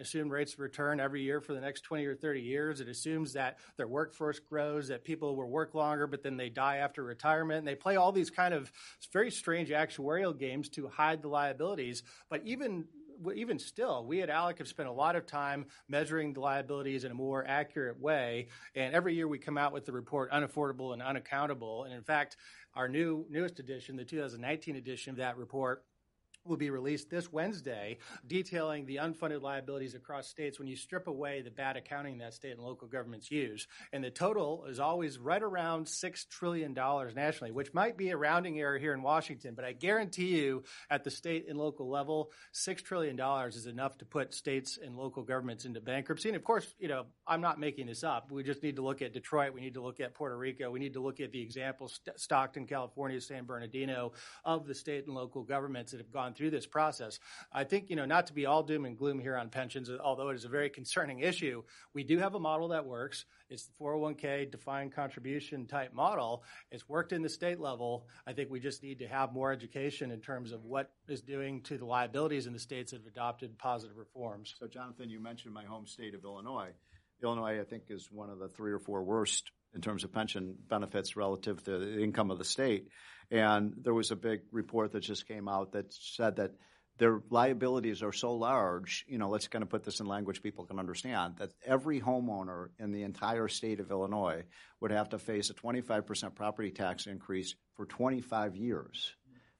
[0.00, 2.80] assumed rates of return every year for the next 20 or 30 years.
[2.80, 6.76] It assumes that their workforce grows, that people will work longer, but then they die
[6.76, 7.58] after retirement.
[7.58, 8.72] And they play all these kind of
[9.12, 12.02] very strange actuarial games to hide the liabilities.
[12.30, 12.86] But even
[13.34, 17.10] even still, we at ALEC have spent a lot of time measuring the liabilities in
[17.10, 18.48] a more accurate way.
[18.74, 21.84] And every year we come out with the report unaffordable and unaccountable.
[21.84, 22.36] And in fact,
[22.74, 25.84] our new newest edition, the 2019 edition of that report,
[26.44, 31.42] will be released this Wednesday, detailing the unfunded liabilities across states when you strip away
[31.42, 33.66] the bad accounting that state and local governments use.
[33.92, 38.58] And the total is always right around $6 trillion nationally, which might be a rounding
[38.58, 42.82] error here in Washington, but I guarantee you at the state and local level, $6
[42.82, 43.18] trillion
[43.48, 46.28] is enough to put states and local governments into bankruptcy.
[46.28, 48.30] And of course, you know, I'm not making this up.
[48.30, 49.52] We just need to look at Detroit.
[49.52, 50.70] We need to look at Puerto Rico.
[50.70, 54.12] We need to look at the examples, Stockton, California, San Bernardino,
[54.44, 57.18] of the state and local governments that have gone through this process.
[57.52, 60.28] I think, you know, not to be all doom and gloom here on pensions, although
[60.30, 61.62] it is a very concerning issue,
[61.94, 63.24] we do have a model that works.
[63.50, 66.42] It's the 401k defined contribution type model.
[66.70, 68.06] It's worked in the state level.
[68.26, 71.62] I think we just need to have more education in terms of what is doing
[71.62, 74.54] to the liabilities in the states that have adopted positive reforms.
[74.58, 76.70] So, Jonathan, you mentioned my home state of Illinois.
[77.22, 80.56] Illinois, I think, is one of the three or four worst in terms of pension
[80.68, 82.88] benefits relative to the income of the state.
[83.30, 86.52] And there was a big report that just came out that said that
[86.98, 90.64] their liabilities are so large, you know, let's kind of put this in language people
[90.64, 94.42] can understand, that every homeowner in the entire state of Illinois
[94.80, 99.14] would have to face a 25% property tax increase for 25 years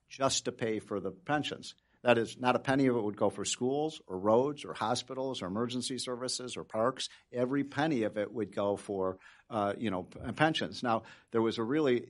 [0.08, 1.74] just to pay for the pensions.
[2.02, 5.42] That is, not a penny of it would go for schools or roads or hospitals
[5.42, 7.08] or emergency services or parks.
[7.32, 9.18] Every penny of it would go for,
[9.50, 10.04] uh, you know,
[10.36, 10.82] pensions.
[10.82, 11.02] Now,
[11.32, 12.06] there was a really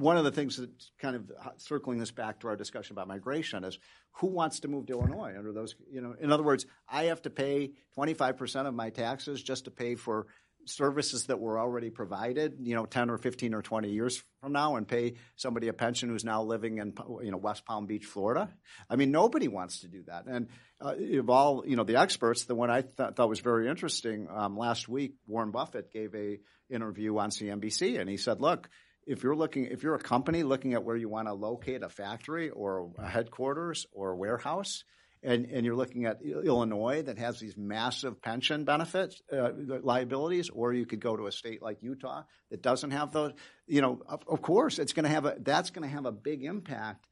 [0.00, 3.64] one of the things that kind of circling this back to our discussion about migration
[3.64, 3.78] is
[4.12, 7.22] who wants to move to Illinois under those, you know, in other words, I have
[7.22, 10.26] to pay 25% of my taxes just to pay for
[10.66, 14.76] services that were already provided, you know, 10 or 15 or 20 years from now
[14.76, 18.48] and pay somebody a pension who's now living in, you know, West Palm Beach, Florida.
[18.88, 20.26] I mean, nobody wants to do that.
[20.26, 20.48] And
[20.80, 24.28] uh, of all, you know, the experts, the one I th- thought was very interesting
[24.30, 26.38] um, last week, Warren Buffett gave a
[26.70, 28.68] interview on CNBC and he said, look,
[29.06, 31.88] if you're looking, if you're a company looking at where you want to locate a
[31.88, 34.84] factory or a headquarters or a warehouse,
[35.22, 39.50] and, and you're looking at Illinois that has these massive pension benefits, uh,
[39.82, 43.32] liabilities, or you could go to a state like Utah that doesn't have those.
[43.66, 46.12] You know, of, of course, it's going to have a that's going to have a
[46.12, 47.06] big impact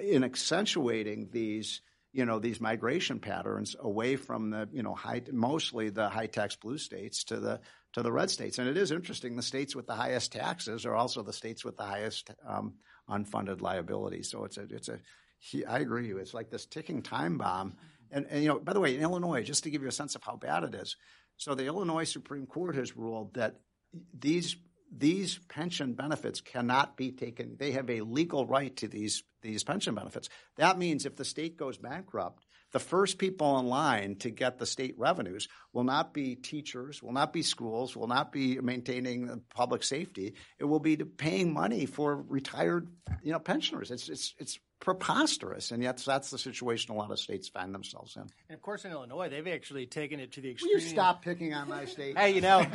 [0.00, 1.82] in accentuating these
[2.12, 6.56] you know these migration patterns away from the you know high mostly the high tax
[6.56, 7.60] blue states to the
[7.92, 10.94] to the red states and it is interesting the states with the highest taxes are
[10.94, 12.74] also the states with the highest um,
[13.08, 14.98] unfunded liabilities so it's a it's a
[15.42, 16.18] he, I agree with you.
[16.18, 17.74] It's like this ticking time bomb.
[18.12, 20.14] And, and, you know, by the way, in Illinois, just to give you a sense
[20.14, 20.96] of how bad it is,
[21.36, 23.56] so the Illinois Supreme Court has ruled that
[24.16, 24.56] these
[24.94, 27.56] these pension benefits cannot be taken.
[27.58, 30.28] They have a legal right to these these pension benefits.
[30.56, 34.66] That means if the state goes bankrupt, the first people in line to get the
[34.66, 39.82] state revenues will not be teachers, will not be schools, will not be maintaining public
[39.82, 40.34] safety.
[40.58, 42.88] It will be paying money for retired,
[43.22, 43.90] you know, pensioners.
[43.90, 48.16] It's it's it's preposterous, and yet that's the situation a lot of states find themselves
[48.16, 48.22] in.
[48.22, 50.74] And of course, in Illinois, they've actually taken it to the extreme.
[50.74, 52.18] Will you stop picking on my state?
[52.18, 52.66] hey, you know,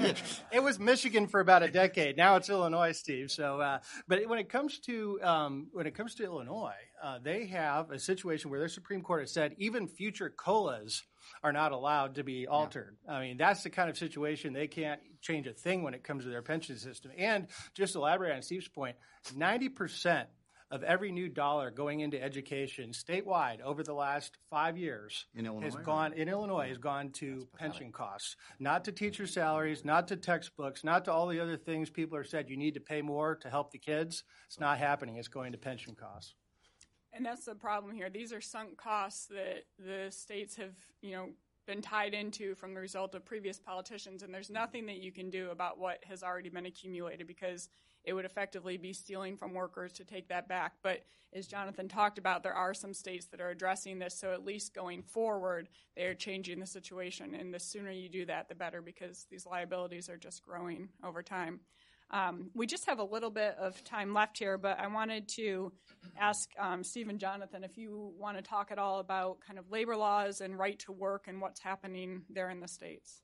[0.49, 2.15] it was Michigan for about a decade.
[2.15, 3.29] Now it's Illinois, Steve.
[3.29, 7.47] So, uh, but when it comes to um, when it comes to Illinois, uh, they
[7.47, 11.03] have a situation where their Supreme Court has said even future COLAs
[11.43, 12.95] are not allowed to be altered.
[13.05, 13.15] Yeah.
[13.15, 16.23] I mean, that's the kind of situation they can't change a thing when it comes
[16.23, 17.11] to their pension system.
[17.17, 18.95] And just to elaborate on Steve's point,
[19.25, 20.29] point, ninety percent
[20.69, 25.25] of every new dollar going into education statewide over the last five years
[25.61, 26.69] has gone in Illinois yeah.
[26.69, 31.27] has gone to pension costs, not to teacher salaries, not to textbooks, not to all
[31.27, 34.23] the other things people are said you need to pay more to help the kids.
[34.47, 35.17] It's not happening.
[35.17, 36.35] It's going to pension costs.
[37.13, 38.09] And that's the problem here.
[38.09, 41.29] These are sunk costs that the states have, you know,
[41.67, 45.29] been tied into from the result of previous politicians, and there's nothing that you can
[45.29, 47.69] do about what has already been accumulated because
[48.03, 50.73] it would effectively be stealing from workers to take that back.
[50.81, 51.03] But
[51.33, 54.73] as Jonathan talked about, there are some states that are addressing this, so at least
[54.73, 57.35] going forward, they are changing the situation.
[57.35, 61.21] And the sooner you do that, the better because these liabilities are just growing over
[61.21, 61.59] time.
[62.09, 65.73] Um, we just have a little bit of time left here, but I wanted to
[66.17, 69.69] ask um, Steve and Jonathan if you want to talk at all about kind of
[69.69, 73.21] labor laws and right to work and what's happening there in the states.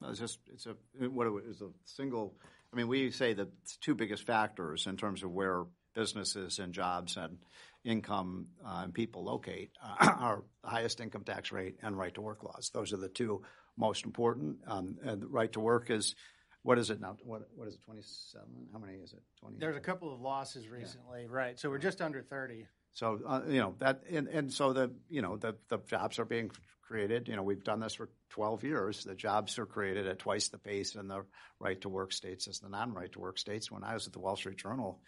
[0.00, 0.76] No, it's just it's a
[1.08, 2.36] what is a single.
[2.72, 3.48] I mean, we say the
[3.80, 5.64] two biggest factors in terms of where
[5.94, 7.38] businesses and jobs and
[7.84, 12.44] income uh, and people locate uh, are highest income tax rate and right to work
[12.44, 12.70] laws.
[12.72, 13.42] Those are the two
[13.76, 14.58] most important.
[14.66, 16.14] Um, and right to work is
[16.62, 17.16] what is it now?
[17.24, 17.82] What what is it?
[17.84, 18.68] Twenty seven?
[18.72, 19.22] How many is it?
[19.40, 19.56] Twenty.
[19.58, 21.28] There's a couple of losses recently, yeah.
[21.30, 21.58] right?
[21.58, 22.66] So we're just under thirty.
[22.92, 26.24] So uh, you know that, and, and so the you know the the jobs are
[26.24, 26.50] being
[26.82, 27.28] created.
[27.28, 29.04] You know we've done this for 12 years.
[29.04, 31.24] The jobs are created at twice the pace in the
[31.58, 33.70] right to work states as the non right to work states.
[33.70, 35.00] When I was at the Wall Street Journal,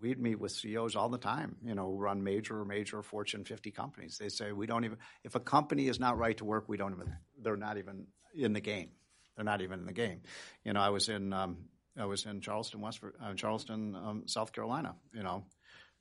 [0.00, 4.18] we'd meet with CEOs all the time, you know, run major, major Fortune 50 companies.
[4.18, 6.92] They say, we don't even, if a company is not right to work, we don't
[6.92, 8.90] even, they're not even in the game.
[9.36, 10.22] They're not even in the game.
[10.64, 11.58] You know, I was in, um,
[11.96, 14.96] I was in Charleston, West, uh, Charleston, um, South Carolina.
[15.12, 15.44] You know,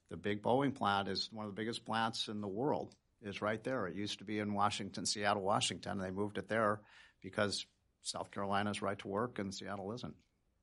[0.09, 2.95] the big Boeing plant is one of the biggest plants in the world.
[3.21, 3.87] Is right there.
[3.87, 5.93] It used to be in Washington, Seattle, Washington.
[5.93, 6.81] And they moved it there
[7.21, 7.65] because
[8.03, 10.13] South Carolina's right to work and Seattle isn't.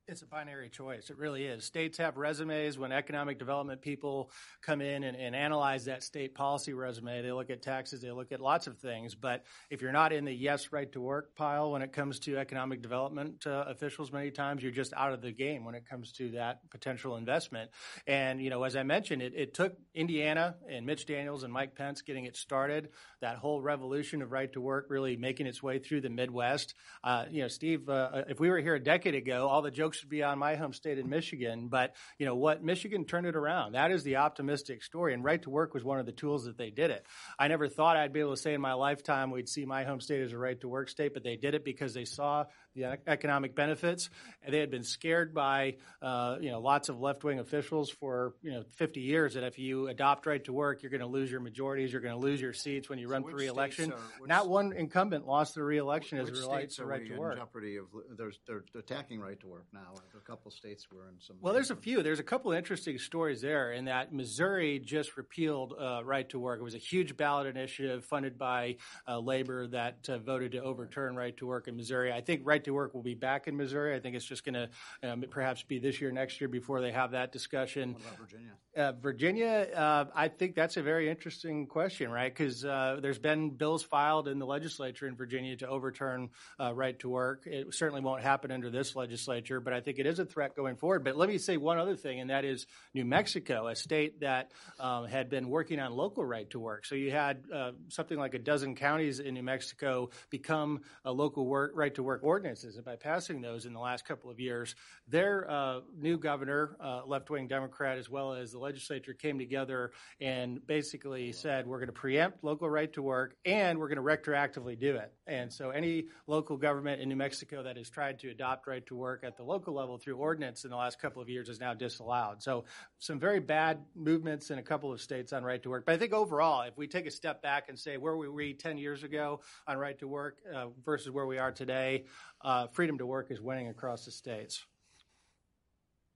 [0.05, 1.09] It's a binary choice.
[1.09, 1.63] It really is.
[1.63, 2.77] States have resumes.
[2.77, 4.31] When economic development people
[4.61, 8.33] come in and, and, analyze that state policy resume, they look at taxes, they look
[8.33, 9.15] at lots of things.
[9.15, 12.37] But if you're not in the yes, right to work pile when it comes to
[12.37, 16.11] economic development uh, officials, many times you're just out of the game when it comes
[16.13, 17.71] to that potential investment.
[18.05, 21.75] And, you know, as I mentioned, it, it took Indiana and Mitch Daniels and Mike
[21.75, 22.89] Pence getting it started,
[23.21, 26.73] that whole revolution of right to work really making its way through the Midwest.
[27.05, 29.92] Uh, you know, Steve, uh, if we were here a decade ago, all the jokes
[29.93, 31.67] should be on my home state in Michigan.
[31.67, 32.63] But you know what?
[32.63, 33.73] Michigan turned it around.
[33.73, 35.13] That is the optimistic story.
[35.13, 37.05] And right to work was one of the tools that they did it.
[37.37, 40.01] I never thought I'd be able to say in my lifetime we'd see my home
[40.01, 42.97] state as a right to work state, but they did it because they saw the
[43.07, 44.09] economic benefits.
[44.43, 48.33] And they had been scared by uh, you know lots of left wing officials for
[48.41, 51.31] you know 50 years that if you adopt right to work, you're going to lose
[51.31, 53.91] your majorities, you're going to lose your seats when you so run for reelection.
[53.91, 57.37] Are, Not one incumbent lost their reelection as a right to right to work.
[57.37, 57.85] Jeopardy of
[58.17, 59.93] they're, they're attacking right to work now.
[60.15, 61.37] A couple states were in some.
[61.41, 62.03] Well, there's a few.
[62.03, 63.71] There's a couple of interesting stories there.
[63.71, 66.59] In that Missouri just repealed uh, right to work.
[66.59, 71.15] It was a huge ballot initiative funded by uh, labor that uh, voted to overturn
[71.15, 72.11] right to work in Missouri.
[72.11, 73.95] I think right to work will be back in Missouri.
[73.95, 74.69] I think it's just going to
[75.03, 77.93] um, perhaps be this year, next year before they have that discussion.
[77.93, 78.51] What about Virginia?
[78.75, 82.33] Uh, Virginia, uh, I think that's a very interesting question, right?
[82.33, 87.09] Because uh, there's been bills filed in the legislature in Virginia to overturn right to
[87.09, 87.43] work.
[87.45, 90.75] It certainly won't happen under this legislature, but I think it is a threat going
[90.75, 91.03] forward.
[91.03, 92.65] But let me say one other thing, and that is
[92.95, 96.85] New Mexico, a state that um, had been working on local right to work.
[96.85, 101.45] So you had uh, something like a dozen counties in New Mexico become a local
[101.45, 102.77] work, right to work ordinances.
[102.77, 104.73] And by passing those in the last couple of years,
[105.07, 109.91] their uh, new governor, uh, left wing Democrat, as well as the legislature came together
[110.19, 114.03] and basically said, we're going to preempt local right to work and we're going to
[114.31, 115.13] retroactively do it.
[115.27, 118.95] And so any local government in New Mexico that has tried to adopt right to
[118.95, 121.73] work at the local level through ordinance in the last couple of years is now
[121.73, 122.41] disallowed.
[122.41, 122.65] So
[122.97, 125.85] some very bad movements in a couple of states on right to work.
[125.85, 128.51] But I think overall, if we take a step back and say where were we
[128.51, 132.05] were 10 years ago on right to work uh, versus where we are today,
[132.41, 134.65] uh, freedom to work is winning across the states.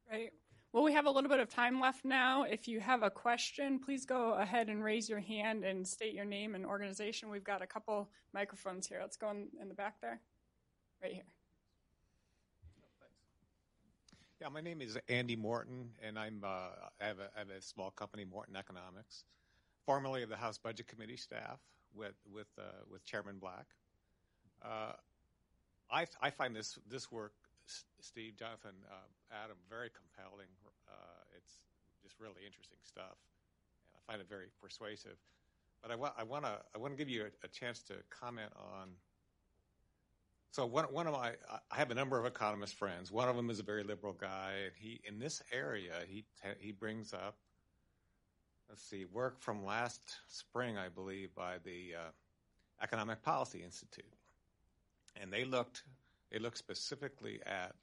[0.10, 0.32] Right.
[0.78, 2.44] Well, we have a little bit of time left now.
[2.44, 6.24] If you have a question, please go ahead and raise your hand and state your
[6.24, 7.32] name and organization.
[7.32, 9.00] We've got a couple microphones here.
[9.02, 10.22] Let's go in, in the back there.
[11.02, 11.24] Right here.
[14.40, 16.68] Yeah, my name is Andy Morton, and I'm uh,
[17.02, 19.24] I, have a, I have a small company, Morton Economics,
[19.84, 21.58] formerly of the House Budget Committee staff
[21.96, 23.66] with with uh, with Chairman Black.
[24.64, 24.92] Uh,
[25.90, 27.34] I I find this this work,
[28.00, 30.48] Steve, Jonathan, uh, Adam, very compelling.
[30.88, 31.60] Uh, it's
[32.04, 33.18] just really interesting stuff,
[33.86, 35.18] and I find it very persuasive.
[35.82, 37.96] But I want I want to I want to give you a, a chance to
[38.10, 38.90] comment on
[40.52, 41.34] so one one of my
[41.72, 43.12] I have a number of economist friends.
[43.12, 46.26] One of them is a very liberal guy, and he in this area he
[46.60, 47.36] he brings up
[48.70, 52.10] let's see work from last spring, I believe, by the uh,
[52.82, 54.14] Economic Policy Institute,
[55.22, 55.84] and they looked
[56.32, 57.76] they looked specifically at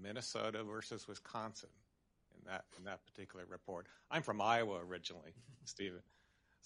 [0.00, 1.70] Minnesota versus Wisconsin
[2.34, 3.86] in that in that particular report.
[4.10, 5.34] I'm from Iowa originally,
[5.64, 6.02] Stephen.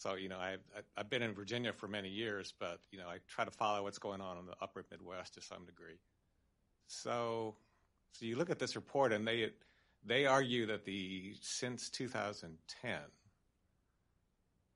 [0.00, 0.62] So, you know, I've,
[0.96, 3.98] I've been in Virginia for many years, but, you know, I try to follow what's
[3.98, 5.98] going on in the upper Midwest to some degree.
[6.86, 7.54] So,
[8.12, 9.50] so you look at this report and they,
[10.06, 12.92] they argue that the, since 2010,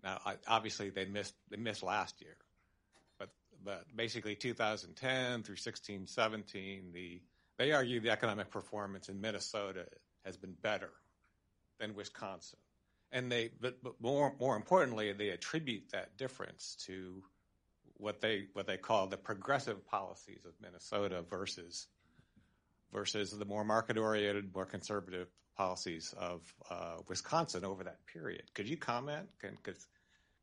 [0.02, 2.36] now obviously they missed, they missed last year,
[3.64, 7.20] but, basically 2010 through 16, 17, the,
[7.58, 9.86] they argue the economic performance in Minnesota
[10.24, 10.90] has been better
[11.78, 12.58] than Wisconsin.
[13.12, 17.22] And they but, but more more importantly they attribute that difference to
[17.96, 21.86] what they what they call the progressive policies of Minnesota versus
[22.92, 28.42] versus the more market oriented more conservative policies of uh, Wisconsin over that period.
[28.54, 29.28] Could you comment?
[29.40, 29.86] Because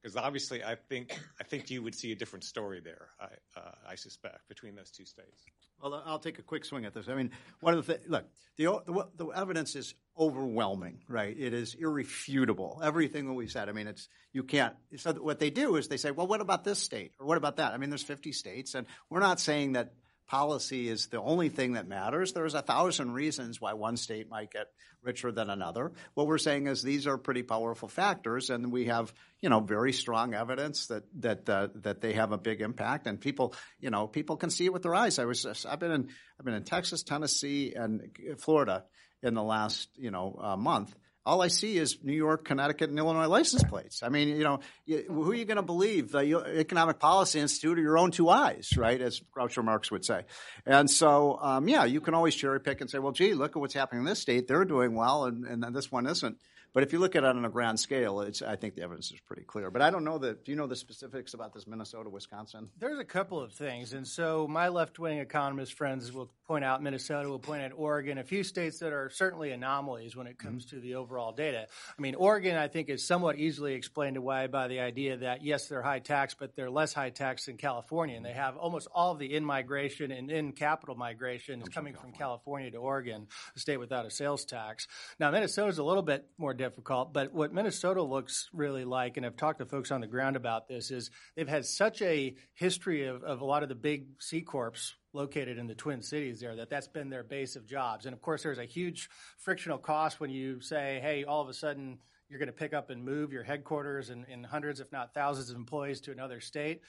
[0.02, 3.72] because obviously I think I think you would see a different story there I uh,
[3.88, 5.44] I suspect between those two states
[5.82, 7.08] well, I'll take a quick swing at this.
[7.08, 8.26] I mean, one of the things, look,
[8.58, 11.36] the, the, the evidence is overwhelming, right?
[11.38, 12.82] It is irrefutable.
[12.84, 13.70] Everything that we said.
[13.70, 14.76] I mean, it's you can't.
[14.98, 17.58] So what they do is they say, well, what about this state or what about
[17.58, 17.74] that?
[17.74, 19.94] I mean, there's 50 states, and we're not saying that
[20.28, 22.34] policy is the only thing that matters.
[22.34, 24.68] There's a thousand reasons why one state might get
[25.04, 25.92] richer than another.
[26.14, 29.94] What we're saying is these are pretty powerful factors, and we have you know very
[29.94, 34.08] strong evidence that that uh, that they have a big impact, and people you know
[34.08, 35.20] people can see it with their eyes.
[35.20, 36.10] I was I've been in
[36.40, 38.02] I've been in Texas, Tennessee, and
[38.38, 38.86] Florida
[39.24, 40.96] in the last you know uh, month
[41.26, 44.02] all I see is New York, Connecticut, and Illinois license plates.
[44.02, 46.12] I mean, you know, who are you going to believe?
[46.12, 49.00] The Economic Policy Institute or your own two eyes, right?
[49.00, 50.24] As Groucho Marx would say.
[50.66, 53.60] And so, um, yeah, you can always cherry pick and say, well, gee, look at
[53.60, 54.48] what's happening in this state.
[54.48, 56.38] They're doing well, and, and this one isn't.
[56.74, 59.12] But if you look at it on a grand scale, it's, I think the evidence
[59.12, 59.70] is pretty clear.
[59.70, 60.46] But I don't know that.
[60.46, 62.70] Do you know the specifics about this Minnesota, Wisconsin?
[62.80, 63.94] There's a couple of things.
[63.94, 68.18] And so my left wing economist friends will point out Minnesota, will point out Oregon,
[68.18, 70.78] a few states that are certainly anomalies when it comes mm-hmm.
[70.78, 71.68] to the overall data.
[71.98, 75.68] I mean, Oregon, I think, is somewhat easily explained away by the idea that, yes,
[75.68, 78.16] they're high tax, but they're less high tax than California.
[78.16, 81.96] And they have almost all of the in migration and in capital migration is coming
[81.96, 84.88] from California to Oregon, a state without a sales tax.
[85.20, 89.36] Now, Minnesota's a little bit more difficult, but what Minnesota looks really like, and I've
[89.36, 93.24] talked to folks on the ground about this, is they've had such a history of,
[93.24, 96.70] of a lot of the big C corps located in the Twin Cities there that
[96.70, 98.06] that's been their base of jobs.
[98.06, 99.10] And of course, there's a huge
[99.40, 101.98] frictional cost when you say, hey, all of a sudden
[102.30, 105.50] you're going to pick up and move your headquarters and, and hundreds, if not thousands,
[105.50, 106.82] of employees to another state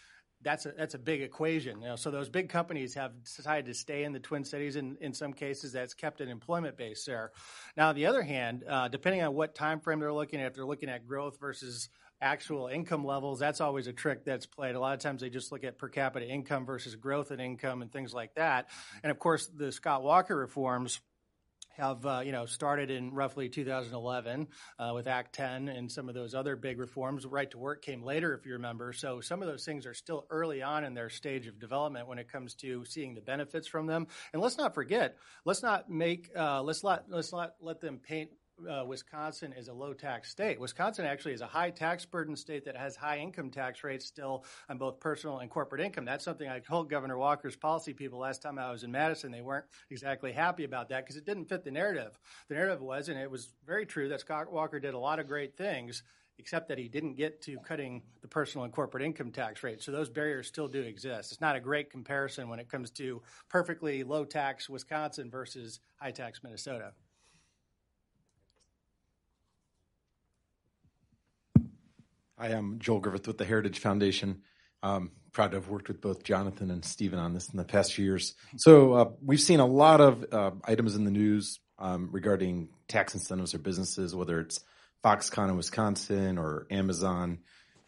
[0.43, 1.81] that's a that's a big equation.
[1.81, 4.97] You know, so those big companies have decided to stay in the Twin Cities, and
[4.99, 7.33] in some cases, that's kept an employment base there.
[7.77, 10.55] Now, on the other hand, uh, depending on what time frame they're looking at, if
[10.55, 11.89] they're looking at growth versus
[12.21, 14.75] actual income levels, that's always a trick that's played.
[14.75, 17.83] A lot of times they just look at per capita income versus growth in income
[17.83, 18.69] and things like that.
[19.03, 21.01] And of course, the Scott Walker reforms
[21.77, 24.49] have uh, you know started in roughly 2011
[24.79, 27.27] uh, with Act 10 and some of those other big reforms.
[27.27, 28.93] Right to work came later, if you remember.
[28.93, 32.19] So some of those things are still early on in their stage of development when
[32.19, 34.07] it comes to seeing the benefits from them.
[34.33, 38.31] And let's not forget, let's not make uh, let's not let's not let them paint
[38.69, 40.61] uh, Wisconsin is a low tax state.
[40.61, 44.45] Wisconsin actually is a high tax burden state that has high income tax rates still
[44.69, 46.05] on both personal and corporate income.
[46.05, 49.33] That's something I told Governor Walker's policy people last time I was in Madison.
[49.33, 52.19] They weren't exactly happy about that because it didn't fit the narrative.
[52.49, 55.27] The narrative was, and it was very true, that Scott Walker did a lot of
[55.27, 56.03] great things
[56.39, 59.83] except that he didn't get to cutting the personal and corporate income tax rate.
[59.83, 61.31] So those barriers still do exist.
[61.31, 66.11] It's not a great comparison when it comes to perfectly low tax Wisconsin versus high
[66.11, 66.93] tax Minnesota.
[72.43, 74.43] Hi, I'm Joel Griffith with the Heritage Foundation.
[74.83, 77.95] Um, proud to have worked with both Jonathan and Stephen on this in the past
[77.95, 78.35] few years.
[78.57, 83.15] So uh, we've seen a lot of uh, items in the news um, regarding tax
[83.15, 84.59] incentives or businesses, whether it's
[85.05, 87.39] Foxconn in Wisconsin or Amazon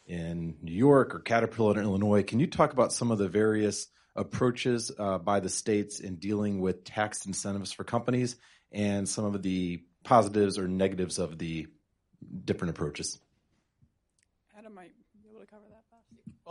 [0.06, 2.22] in New York or Caterpillar in Illinois.
[2.22, 6.60] Can you talk about some of the various approaches uh, by the states in dealing
[6.60, 8.36] with tax incentives for companies
[8.70, 11.66] and some of the positives or negatives of the
[12.44, 13.18] different approaches?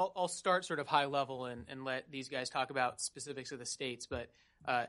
[0.03, 3.53] I'll, I'll, start sort of high level and, and, let these guys talk about specifics
[3.53, 4.05] of the states.
[4.05, 4.27] But
[4.67, 4.85] uh,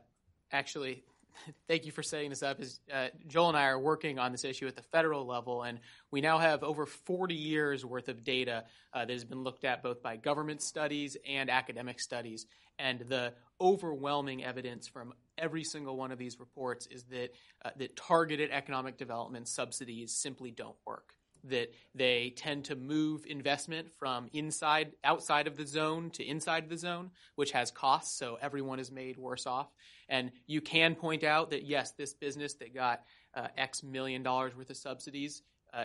[0.50, 1.04] actually,
[1.68, 2.60] thank you for setting this up.
[2.60, 5.78] Is uh, Joel and I are working on this issue at the federal level, and
[6.10, 9.84] we now have over 40 years worth of data uh, that has been looked at
[9.84, 12.46] both by government studies and academic studies.
[12.80, 17.30] And the overwhelming evidence from every single one of these reports is that
[17.64, 21.14] uh, that targeted economic development subsidies simply don't work
[21.44, 26.78] that they tend to move investment from inside outside of the zone to inside the
[26.78, 29.68] zone which has costs so everyone is made worse off
[30.08, 33.02] and you can point out that yes this business that got
[33.34, 35.42] uh, x million dollars worth of subsidies
[35.72, 35.84] uh,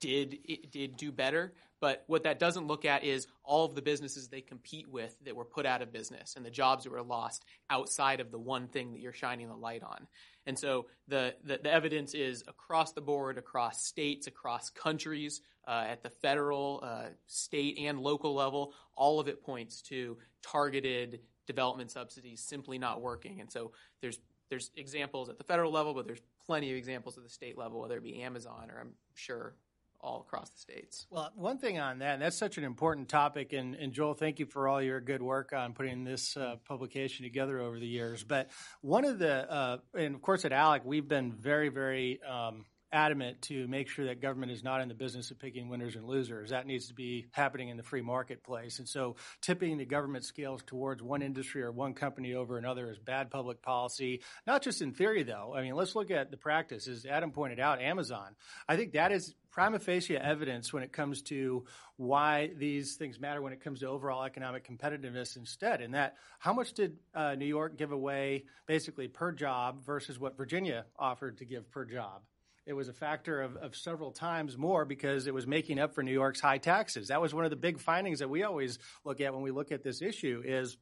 [0.00, 0.36] did
[0.70, 4.40] did do better but what that doesn't look at is all of the businesses they
[4.40, 8.20] compete with that were put out of business and the jobs that were lost outside
[8.20, 10.06] of the one thing that you're shining the light on.
[10.46, 15.84] And so the, the, the evidence is across the board, across states, across countries, uh,
[15.88, 18.74] at the federal, uh, state, and local level.
[18.96, 23.40] All of it points to targeted development subsidies simply not working.
[23.40, 24.18] And so there's
[24.50, 27.80] there's examples at the federal level, but there's plenty of examples at the state level,
[27.80, 29.54] whether it be Amazon or I'm sure
[30.02, 31.06] all across the states.
[31.10, 34.38] Well, one thing on that, and that's such an important topic, and, and, Joel, thank
[34.40, 38.24] you for all your good work on putting this uh, publication together over the years.
[38.24, 38.50] But
[38.80, 43.42] one of the, uh, and of course at ALEC, we've been very, very um, adamant
[43.42, 46.50] to make sure that government is not in the business of picking winners and losers.
[46.50, 48.78] That needs to be happening in the free marketplace.
[48.78, 52.98] And so tipping the government scales towards one industry or one company over another is
[52.98, 55.54] bad public policy, not just in theory, though.
[55.56, 56.86] I mean, let's look at the practice.
[56.86, 58.34] As Adam pointed out, Amazon.
[58.68, 61.64] I think that is prima facie evidence when it comes to
[61.96, 65.80] why these things matter when it comes to overall economic competitiveness instead.
[65.80, 70.36] And that how much did uh, New York give away basically per job versus what
[70.36, 72.22] Virginia offered to give per job?
[72.66, 76.02] It was a factor of, of several times more because it was making up for
[76.02, 77.08] New York's high taxes.
[77.08, 79.72] That was one of the big findings that we always look at when we look
[79.72, 80.76] at this issue is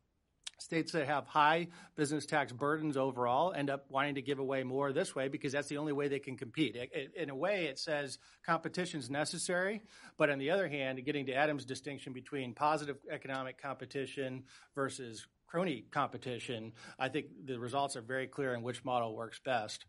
[0.63, 4.93] States that have high business tax burdens overall end up wanting to give away more
[4.93, 6.77] this way because that's the only way they can compete.
[6.77, 9.83] It, it, in a way, it says competition is necessary,
[10.19, 15.87] but on the other hand, getting to Adam's distinction between positive economic competition versus crony
[15.91, 19.87] competition, I think the results are very clear in which model works best.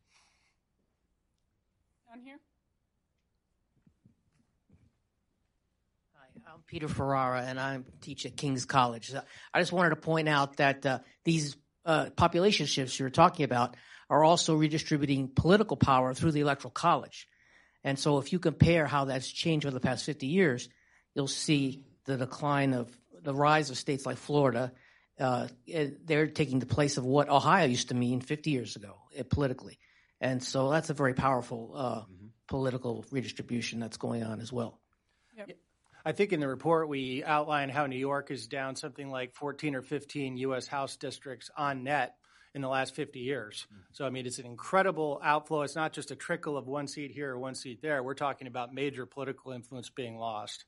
[2.12, 2.40] Down here.
[6.46, 9.14] I'm Peter Ferrara, and I teach at King's College.
[9.54, 11.56] I just wanted to point out that uh, these
[11.86, 13.78] uh, population shifts you're talking about
[14.10, 17.30] are also redistributing political power through the Electoral College.
[17.86, 20.68] And so, if you compare how that's changed over the past 50 years,
[21.16, 24.74] you'll see the decline of the rise of states like Florida.
[25.18, 25.48] Uh,
[26.04, 29.80] they're taking the place of what Ohio used to mean 50 years ago uh, politically.
[30.22, 32.28] And so, that's a very powerful uh, mm-hmm.
[32.48, 34.80] political redistribution that's going on as well.
[35.36, 35.58] Yep.
[36.06, 39.76] I think in the report we outline how New York is down something like 14
[39.76, 40.68] or 15 U.S.
[40.68, 42.16] House districts on net
[42.54, 43.68] in the last 50 years.
[43.68, 43.82] Mm-hmm.
[43.94, 45.62] So, I mean, it's an incredible outflow.
[45.62, 48.04] It's not just a trickle of one seat here or one seat there.
[48.04, 50.66] We're talking about major political influence being lost.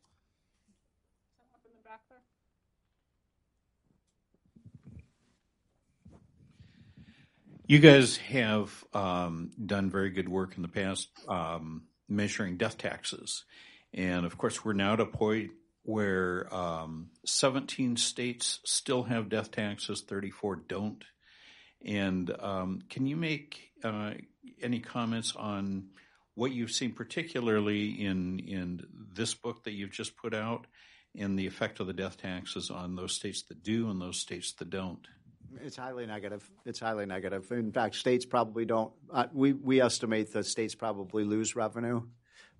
[7.66, 13.46] You guys have um, done very good work in the past um, measuring death taxes.
[13.94, 15.52] And of course, we're now at a point
[15.84, 21.06] where um, 17 states still have death taxes, 34 don't.
[21.86, 24.12] And um, can you make uh,
[24.62, 25.88] any comments on
[26.36, 30.68] what you've seen, particularly in in this book that you've just put out,
[31.18, 34.52] and the effect of the death taxes on those states that do and those states
[34.54, 35.08] that don't?
[35.62, 36.50] It's highly negative.
[36.66, 37.52] It's highly negative.
[37.52, 38.92] In fact, states probably don't.
[39.12, 42.02] Uh, we we estimate that states probably lose revenue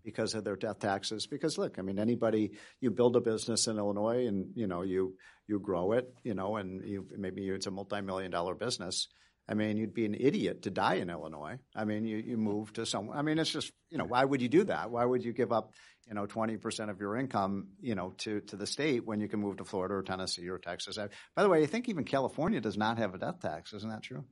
[0.04, 1.28] because of their death taxes.
[1.28, 5.16] Because look, I mean, anybody you build a business in Illinois and you know you
[5.48, 9.08] you grow it, you know, and you maybe it's a multi-million dollar business.
[9.48, 11.58] I mean, you'd be an idiot to die in Illinois.
[11.76, 13.10] I mean, you, you move to some.
[13.12, 14.90] I mean, it's just you know, why would you do that?
[14.90, 15.74] Why would you give up
[16.08, 19.28] you know twenty percent of your income you know to to the state when you
[19.28, 20.98] can move to Florida or Tennessee or Texas?
[21.36, 23.74] By the way, I think even California does not have a death tax.
[23.74, 24.24] Isn't that true?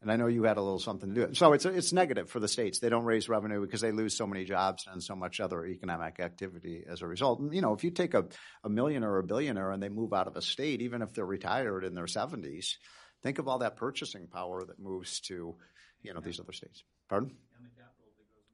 [0.00, 1.36] And I know you had a little something to do it.
[1.36, 2.78] So it's it's negative for the states.
[2.78, 6.20] They don't raise revenue because they lose so many jobs and so much other economic
[6.20, 7.40] activity as a result.
[7.40, 8.26] And, you know, if you take a,
[8.62, 11.26] a millionaire or a billionaire and they move out of a state, even if they're
[11.26, 12.76] retired in their 70s,
[13.24, 15.56] think of all that purchasing power that moves to,
[16.02, 16.84] you know, these other states.
[17.08, 17.34] Pardon?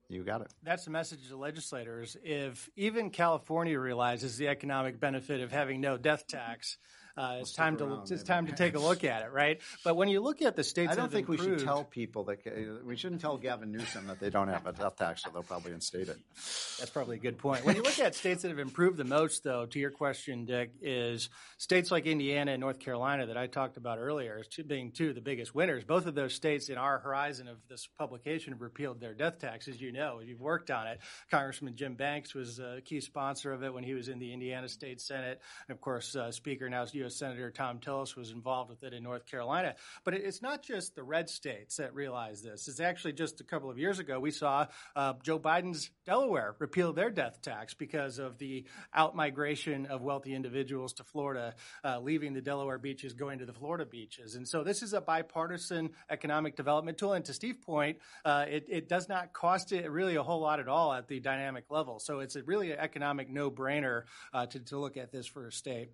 [0.08, 0.52] You got it.
[0.62, 2.16] That's the message to legislators.
[2.22, 6.76] If even California realizes the economic benefit of having no death tax,
[7.16, 9.60] uh, it's time to around, it's time to take a look at it, right?
[9.84, 12.24] But when you look at the states, I don't think improved, we should tell people
[12.24, 15.42] that we shouldn't tell Gavin Newsom that they don't have a death tax, so they'll
[15.42, 16.18] probably instate it.
[16.34, 17.64] That's probably a good point.
[17.64, 20.72] When you look at states that have improved the most, though, to your question, Dick,
[20.82, 24.90] is states like Indiana and North Carolina that I talked about earlier as two, being
[24.90, 25.84] two of the biggest winners.
[25.84, 29.68] Both of those states in our horizon of this publication have repealed their death tax,
[29.68, 30.20] as you know.
[30.20, 31.00] You've worked on it.
[31.30, 34.68] Congressman Jim Banks was a key sponsor of it when he was in the Indiana
[34.68, 35.40] State Senate.
[35.68, 37.16] And of course, uh, Speaker now U.S.
[37.16, 39.74] Senator Thom Tillis was involved with it in North Carolina.
[40.04, 42.66] But it's not just the red states that realize this.
[42.66, 46.92] It's actually just a couple of years ago we saw uh, Joe Biden's Delaware repeal
[46.92, 48.64] their death tax because of the
[48.96, 53.84] outmigration of wealthy individuals to Florida, uh, leaving the Delaware beaches, going to the Florida
[53.84, 54.34] beaches.
[54.34, 57.12] And so this is a bipartisan economic development tool.
[57.12, 60.58] And to Steve's point, uh, it, it does not cost it really a whole lot
[60.58, 61.98] at all at the dynamic level.
[61.98, 65.52] So it's a really an economic no-brainer uh, to, to look at this for a
[65.52, 65.90] state.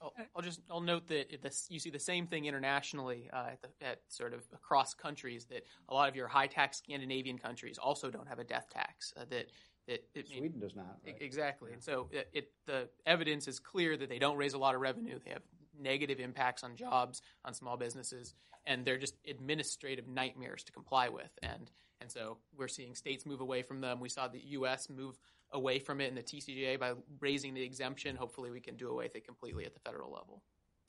[0.00, 3.62] I'll, I'll, just I'll note that this, you see the same thing internationally uh, at,
[3.62, 7.78] the, at, sort of across countries that a lot of your high tax Scandinavian countries
[7.78, 9.12] also don't have a death tax.
[9.16, 9.46] Uh, that
[9.86, 11.16] that it, Sweden does not right?
[11.20, 11.74] exactly, yeah.
[11.74, 14.80] and so it, it, the evidence is clear that they don't raise a lot of
[14.80, 15.18] revenue.
[15.24, 15.42] They have
[15.78, 18.34] negative impacts on jobs, on small businesses,
[18.66, 21.30] and they're just administrative nightmares to comply with.
[21.42, 21.70] And
[22.00, 24.00] and so we're seeing states move away from them.
[24.00, 24.90] We saw the U.S.
[24.90, 25.18] move
[25.52, 28.16] away from it in the TCJA by raising the exemption.
[28.16, 30.42] Hopefully, we can do away with it completely at the federal level.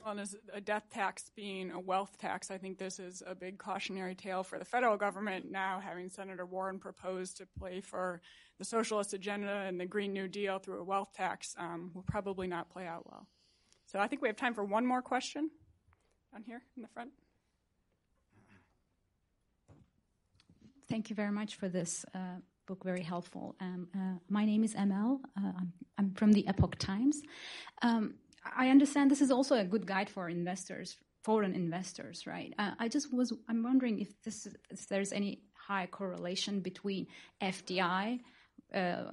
[0.05, 3.57] Well, as a death tax being a wealth tax, I think this is a big
[3.57, 8.21] cautionary tale for the federal government now having Senator Warren propose to play for
[8.59, 12.47] the socialist agenda and the Green New Deal through a wealth tax um, will probably
[12.47, 13.27] not play out well.
[13.85, 15.49] So I think we have time for one more question
[16.31, 17.11] down here in the front.
[20.89, 23.55] Thank you very much for this uh, book, very helpful.
[23.59, 25.19] Um, uh, my name is ML.
[25.37, 27.21] Uh, I'm, I'm, from the Epoch Times.
[27.81, 28.15] Um,
[28.55, 32.53] I understand this is also a good guide for investors, foreign investors, right?
[32.59, 37.07] Uh, I just was, I'm wondering if this, is, if there's any high correlation between
[37.41, 38.19] FDI,
[38.73, 39.11] uh,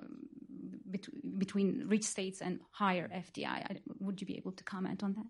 [0.87, 3.47] bet- between rich states and higher FDI.
[3.47, 5.27] I, would you be able to comment on that?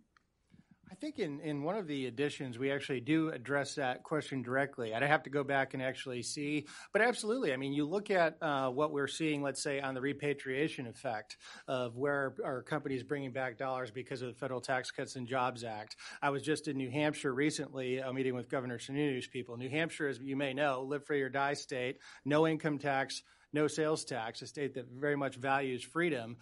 [0.95, 4.95] I think in, in one of the editions, we actually do address that question directly.
[4.95, 6.67] I'd have to go back and actually see.
[6.93, 10.01] But absolutely, I mean, you look at uh, what we're seeing, let's say, on the
[10.01, 11.37] repatriation effect
[11.67, 15.65] of where our companies bringing back dollars because of the Federal Tax Cuts and Jobs
[15.65, 15.97] Act.
[16.23, 19.57] I was just in New Hampshire recently, a meeting with Governor Sununu's people.
[19.57, 23.25] New Hampshire, as you may know, live free or die state, no income tax
[23.55, 26.37] no sales tax, a state that very much values freedom,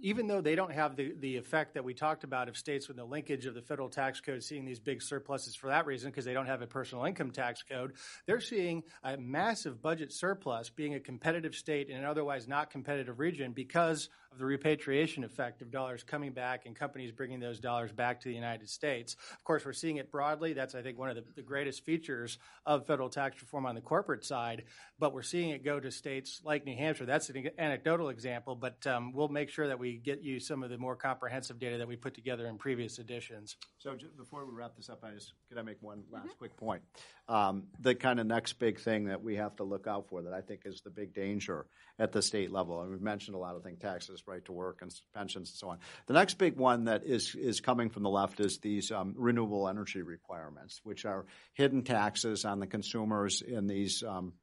[0.00, 2.96] even though they don't have the, the effect that we talked about of states with
[2.96, 6.24] the linkage of the federal tax code seeing these big surpluses for that reason because
[6.24, 7.92] they don't have a personal income tax code,
[8.26, 13.18] they're seeing a massive budget surplus being a competitive state in an otherwise not competitive
[13.18, 17.92] region because of the repatriation effect of dollars coming back and companies bringing those dollars
[17.92, 19.16] back to the United States.
[19.32, 20.52] Of course, we're seeing it broadly.
[20.52, 23.80] That's, I think, one of the, the greatest features of federal tax reform on the
[23.80, 24.64] corporate side.
[24.98, 27.06] But we're seeing it go to states like New Hampshire.
[27.06, 30.70] That's an anecdotal example, but um, we'll make sure that we get you some of
[30.70, 33.56] the more comprehensive data that we put together in previous editions.
[33.78, 36.38] So before we wrap this up, I just could I make one last mm-hmm.
[36.38, 36.82] quick point?
[37.28, 40.32] Um, the kind of next big thing that we have to look out for that
[40.32, 41.66] I think is the big danger
[41.98, 44.82] at the state level, and we've mentioned a lot of things, taxes, right to work,
[44.82, 45.78] and pensions, and so on.
[46.06, 49.68] The next big one that is is coming from the left is these um, renewable
[49.68, 54.02] energy requirements, which are hidden taxes on the consumers in these.
[54.02, 54.34] Um,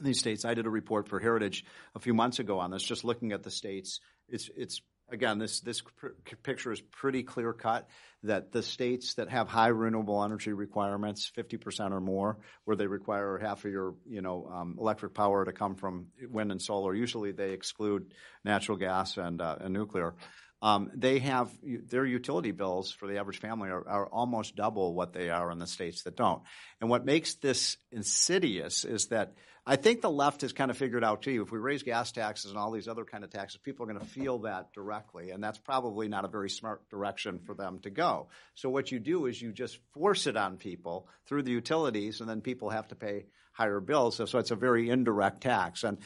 [0.00, 2.82] in these states, I did a report for Heritage a few months ago on this,
[2.82, 4.00] just looking at the states.
[4.28, 4.80] It's it's
[5.12, 5.82] again, this this
[6.42, 7.88] picture is pretty clear cut
[8.24, 13.38] that the states that have high renewable energy requirements, 50% or more, where they require
[13.38, 17.32] half of your you know um, electric power to come from wind and solar, usually
[17.32, 20.14] they exclude natural gas and, uh, and nuclear.
[20.62, 25.12] Um, they have their utility bills for the average family are, are, almost double what
[25.12, 26.40] they are in the states that don't.
[26.80, 29.34] And what makes this insidious is that
[29.64, 31.42] I think the left has kind of figured out too.
[31.42, 34.04] If we raise gas taxes and all these other kind of taxes, people are going
[34.04, 37.90] to feel that directly, and that's probably not a very smart direction for them to
[37.90, 38.26] go.
[38.54, 42.28] So what you do is you just force it on people through the utilities, and
[42.28, 44.16] then people have to pay higher bills.
[44.16, 45.84] So, so it's a very indirect tax.
[45.84, 45.98] And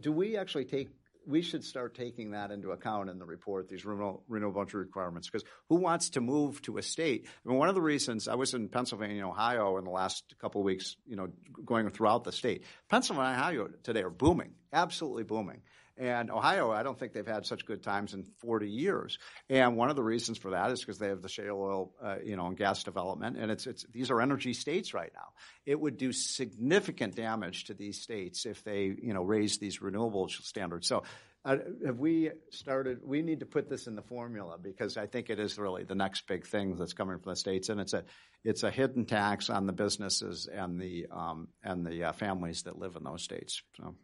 [0.00, 0.88] do we actually take
[1.26, 5.28] we should start taking that into account in the report, these renewable, renewable energy requirements,
[5.28, 7.26] because who wants to move to a state?
[7.26, 10.60] I mean, one of the reasons I was in Pennsylvania Ohio in the last couple
[10.60, 11.28] of weeks, you know,
[11.64, 12.64] going throughout the state.
[12.88, 15.62] Pennsylvania and Ohio today are booming, absolutely booming.
[15.98, 19.18] And Ohio, I don't think they've had such good times in 40 years.
[19.50, 22.16] And one of the reasons for that is because they have the shale oil, uh,
[22.24, 23.36] you know, and gas development.
[23.36, 25.28] And it's, it's, these are energy states right now.
[25.66, 30.28] It would do significant damage to these states if they, you know, raise these renewable
[30.28, 30.88] standards.
[30.88, 31.02] So
[31.44, 33.00] uh, have we started?
[33.02, 35.96] We need to put this in the formula because I think it is really the
[35.96, 38.04] next big thing that's coming from the states, and it's a
[38.44, 42.78] it's a hidden tax on the businesses and the um, and the uh, families that
[42.78, 43.60] live in those states.
[43.76, 43.96] So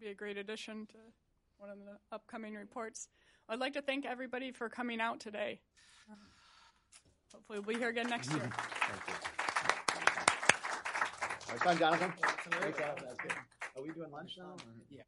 [0.00, 0.96] be a great addition to
[1.58, 3.08] one of the upcoming reports.
[3.48, 5.60] I'd like to thank everybody for coming out today.
[6.10, 6.14] Uh,
[7.34, 8.40] hopefully, we'll be here again next year.
[8.40, 9.14] Thank you.
[11.50, 12.12] Have fun, Jonathan.
[12.60, 13.00] Great job.
[13.04, 13.32] That's good.
[13.76, 14.44] Are we doing lunch now?
[14.44, 14.56] Or?
[14.88, 15.02] Yeah.